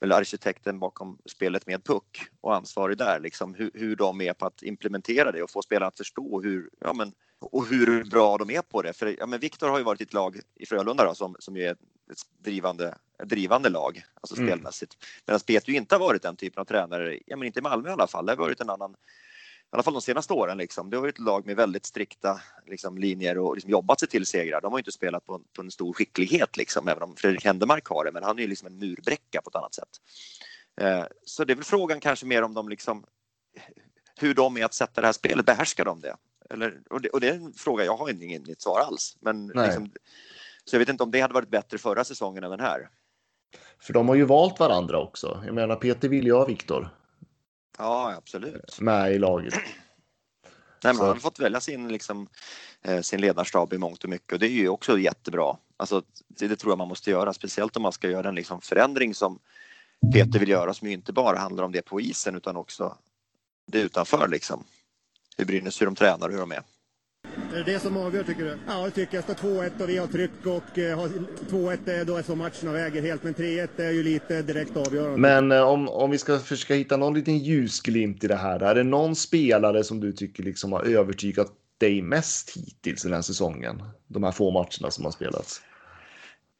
[0.00, 4.46] väl arkitekten bakom spelet med puck och ansvarig där, liksom hur, hur de är på
[4.46, 8.50] att implementera det och få spelarna att förstå hur, ja men, och hur bra de
[8.50, 8.92] är på det.
[8.92, 11.56] För ja, men Viktor har ju varit i ett lag i Frölunda då, som, som
[11.56, 11.78] är ett
[12.38, 12.94] drivande,
[13.24, 14.48] drivande lag, alltså mm.
[14.48, 14.96] spelmässigt.
[15.26, 17.88] Medan Peter ju inte har varit den typen av tränare, ja men inte i Malmö
[17.88, 18.94] i alla fall, det har varit en annan
[19.72, 20.58] i alla fall de senaste åren.
[20.58, 20.90] Liksom.
[20.90, 24.26] Det har varit ett lag med väldigt strikta liksom, linjer och liksom, jobbat sig till
[24.26, 24.60] segrar.
[24.60, 28.04] De har inte spelat på, på en stor skicklighet, liksom, även om Fredrik Händemark har
[28.04, 28.12] det.
[28.12, 29.88] Men han är ju liksom en murbräcka på ett annat sätt.
[30.80, 33.04] Eh, så det är väl frågan kanske mer om de liksom,
[34.20, 35.46] hur de är att sätta det här spelet.
[35.46, 36.16] Behärskar de det?
[36.50, 39.16] Eller, och, det och det är en fråga jag har inget svar alls.
[39.20, 39.90] Men, liksom,
[40.64, 42.88] så jag vet inte om det hade varit bättre förra säsongen än den här.
[43.80, 45.42] För de har ju valt varandra också.
[45.46, 46.88] Jag menar Peter vill ju ha Viktor.
[47.78, 48.80] Ja, absolut.
[48.80, 49.54] Med i laget.
[50.84, 52.28] Nej, man har fått välja sin, liksom,
[52.82, 55.56] eh, sin ledarstab i mångt och mycket och det är ju också jättebra.
[55.76, 58.60] Alltså, det, det tror jag man måste göra, speciellt om man ska göra en liksom,
[58.60, 59.38] förändring som
[60.14, 62.96] Peter vill göra som ju inte bara handlar om det på isen utan också
[63.66, 64.64] det utanför liksom.
[65.36, 66.62] Hur Brynäs, hur de tränar och hur de är.
[67.52, 68.58] Är det det som avgör tycker du?
[68.66, 69.24] Ja, det tycker jag.
[69.24, 70.98] Står 2-1 och vi har tryck och eh,
[71.50, 73.22] 2-1 är då så matcherna väger helt.
[73.22, 75.18] Men 3-1 är ju lite direkt avgörande.
[75.18, 78.60] Men eh, om, om vi ska försöka hitta någon liten ljusglimt i det här.
[78.60, 83.22] Är det någon spelare som du tycker liksom har övertygat dig mest hittills den här
[83.22, 83.82] säsongen?
[84.06, 85.62] De här få matcherna som har spelats.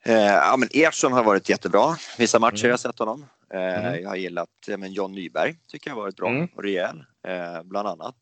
[0.05, 1.97] Eh, ja, men Ersson har varit jättebra.
[2.19, 2.71] Vissa matcher mm.
[2.71, 3.27] jag sett honom.
[3.55, 4.03] Eh, mm.
[4.03, 4.49] Jag har gillat
[4.79, 6.49] men John Nyberg, tycker jag har varit bra mm.
[6.57, 8.17] och rejäl, eh, bland annat.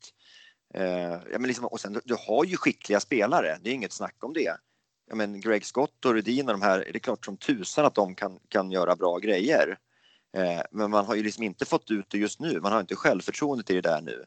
[0.74, 4.14] Eh, ja, men liksom, och sen, du har ju skickliga spelare, det är inget snack
[4.20, 4.56] om det.
[5.08, 7.94] Ja, men Greg Scott och Rudin och de här, det är klart som tusan att
[7.94, 9.78] de kan, kan göra bra grejer.
[10.36, 12.96] Eh, men man har ju liksom inte fått ut det just nu, man har inte
[12.96, 14.24] självförtroendet i det där nu.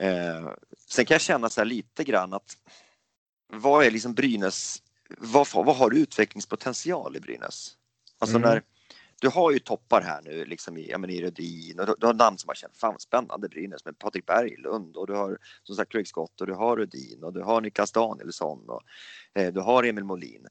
[0.00, 0.50] Eh,
[0.88, 2.56] sen kan jag känna så här lite grann att
[3.52, 4.82] vad är liksom Brynäs,
[5.18, 7.76] vad, vad har du utvecklingspotential i Brynäs?
[8.18, 8.48] Alltså mm.
[8.48, 8.62] när,
[9.20, 12.14] du har ju toppar här nu liksom i, men i Rödin och du, du har
[12.14, 15.92] namn som har känt fan spännande Brynäs med Patrik Berglund och du har som sagt
[15.92, 18.82] Craig Scott och du har Rödin och du har Niklas Danielsson och
[19.34, 20.46] eh, du har Emil Molin.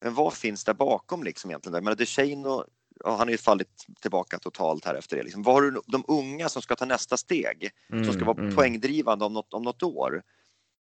[0.00, 1.74] Men vad finns där bakom liksom egentligen?
[1.74, 2.64] Jag menar DeShane
[3.04, 5.22] ja, han har ju fallit tillbaka totalt här efter det.
[5.22, 7.70] Liksom, vad har du de unga som ska ta nästa steg?
[7.92, 8.54] Mm, som ska vara mm.
[8.54, 10.22] poängdrivande om något, om något år?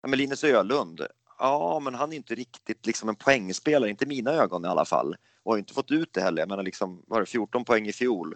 [0.02, 1.02] Ja, men Linus Ölund,
[1.38, 4.86] ja men han är inte riktigt liksom en poängspelare, inte i mina ögon i alla
[4.86, 6.42] fall och har inte fått ut det heller.
[6.42, 8.36] Jag menar liksom, var det 14 poäng i fjol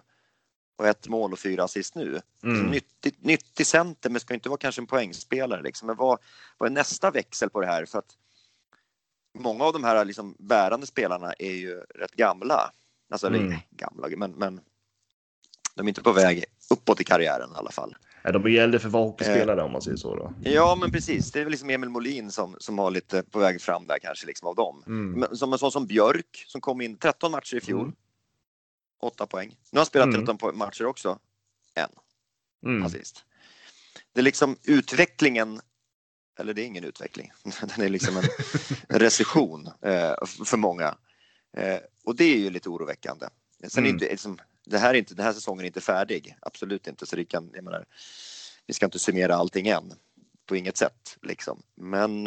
[0.76, 2.20] och ett mål och fyra assist nu.
[2.42, 2.66] Mm.
[2.66, 5.86] Nyttig, nyttig center men ska inte vara kanske en poängspelare liksom.
[5.86, 6.18] Men vad,
[6.58, 7.86] vad är nästa växel på det här?
[7.86, 8.16] För att
[9.38, 12.72] många av de här liksom bärande spelarna är ju rätt gamla.
[13.10, 13.40] Alltså, mm.
[13.40, 14.60] eller gamla, men, men
[15.74, 17.96] de är inte på väg uppåt i karriären i alla fall.
[18.22, 20.16] De är äldre för att vara hockeyspelare eh, om man säger så.
[20.16, 20.34] Då.
[20.42, 21.32] Ja, men precis.
[21.32, 24.26] Det är väl liksom Emil Molin som, som har lite på väg fram där kanske
[24.26, 24.82] liksom av dem.
[24.86, 25.12] Mm.
[25.12, 27.80] Men, som en sån som Björk som kom in 13 matcher i fjol.
[27.80, 27.94] Mm.
[29.02, 29.48] 8 poäng.
[29.48, 30.26] Nu har han spelat mm.
[30.26, 31.18] 13 matcher också.
[31.74, 31.88] En
[32.70, 32.82] mm.
[32.82, 33.24] assist.
[34.12, 35.60] Det är liksom utvecklingen
[36.38, 37.32] eller det är ingen utveckling.
[37.76, 38.24] Den är liksom en
[38.88, 40.14] recession eh,
[40.44, 40.94] för många.
[41.56, 43.26] Eh, och det är ju lite oroväckande.
[43.68, 43.96] Sen mm.
[43.96, 47.06] är det, liksom, det här, är inte, den här säsongen är inte färdig, absolut inte.
[47.06, 47.84] Så det kan, jag menar,
[48.66, 49.94] vi ska inte summera allting än,
[50.46, 51.18] på inget sätt.
[51.22, 51.62] Liksom.
[51.76, 52.26] Men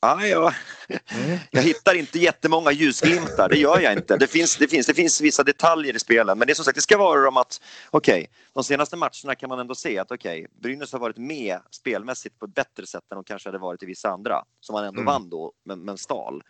[0.00, 0.54] ah, ja,
[0.88, 1.38] mm.
[1.50, 4.16] jag hittar inte jättemånga ljusglimtar, det gör jag inte.
[4.16, 6.76] Det finns, det finns, det finns vissa detaljer i spelen, men det är som sagt,
[6.76, 7.60] det ska vara om att
[7.90, 11.18] okej, okay, de senaste matcherna kan man ändå se att okej, okay, Brynäs har varit
[11.18, 14.72] med spelmässigt på ett bättre sätt än de kanske hade varit i vissa andra, som
[14.72, 15.12] man ändå mm.
[15.12, 16.42] vann då, men, men stal.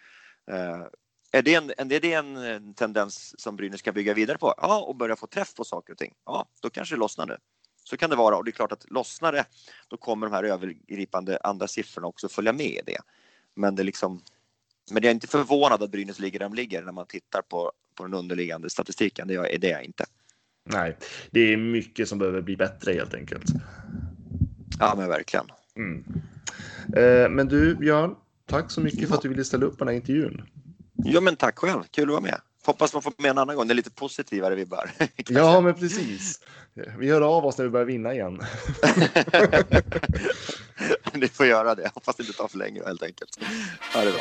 [0.51, 0.86] Uh,
[1.32, 4.55] är det, en, är det en tendens som Brynäs ska bygga vidare på?
[4.56, 6.14] Ja, och börja få träff på saker och ting.
[6.26, 7.36] Ja, då kanske det lossnar nu.
[7.84, 9.44] Så kan det vara och det är klart att lossnar det,
[9.88, 12.98] då kommer de här övergripande andra siffrorna också följa med i det.
[13.55, 14.22] Men det är liksom,
[14.90, 17.72] men jag är inte förvånad att Brynäs ligger där de ligger när man tittar på,
[17.94, 19.28] på den underliggande statistiken.
[19.28, 20.05] Det är det jag inte.
[20.64, 20.96] Nej,
[21.30, 23.44] det är mycket som behöver bli bättre helt enkelt.
[24.78, 25.46] Ja, men verkligen.
[25.76, 26.05] Mm.
[26.96, 28.14] Eh, men du Björn,
[28.46, 30.42] tack så mycket för att du ville ställa upp på den här intervjun.
[31.05, 31.83] Ja, men tack själv.
[31.91, 32.41] Kul att vara med.
[32.66, 33.66] Hoppas man får med en annan gång.
[33.66, 34.91] Det är lite positivare vibbar.
[35.16, 36.41] ja, men precis.
[36.99, 38.43] Vi hör av oss när vi börjar vinna igen.
[41.12, 41.91] Ni får göra det.
[41.95, 43.39] Hoppas det inte tar för länge helt enkelt.
[43.95, 44.20] Ha det bra.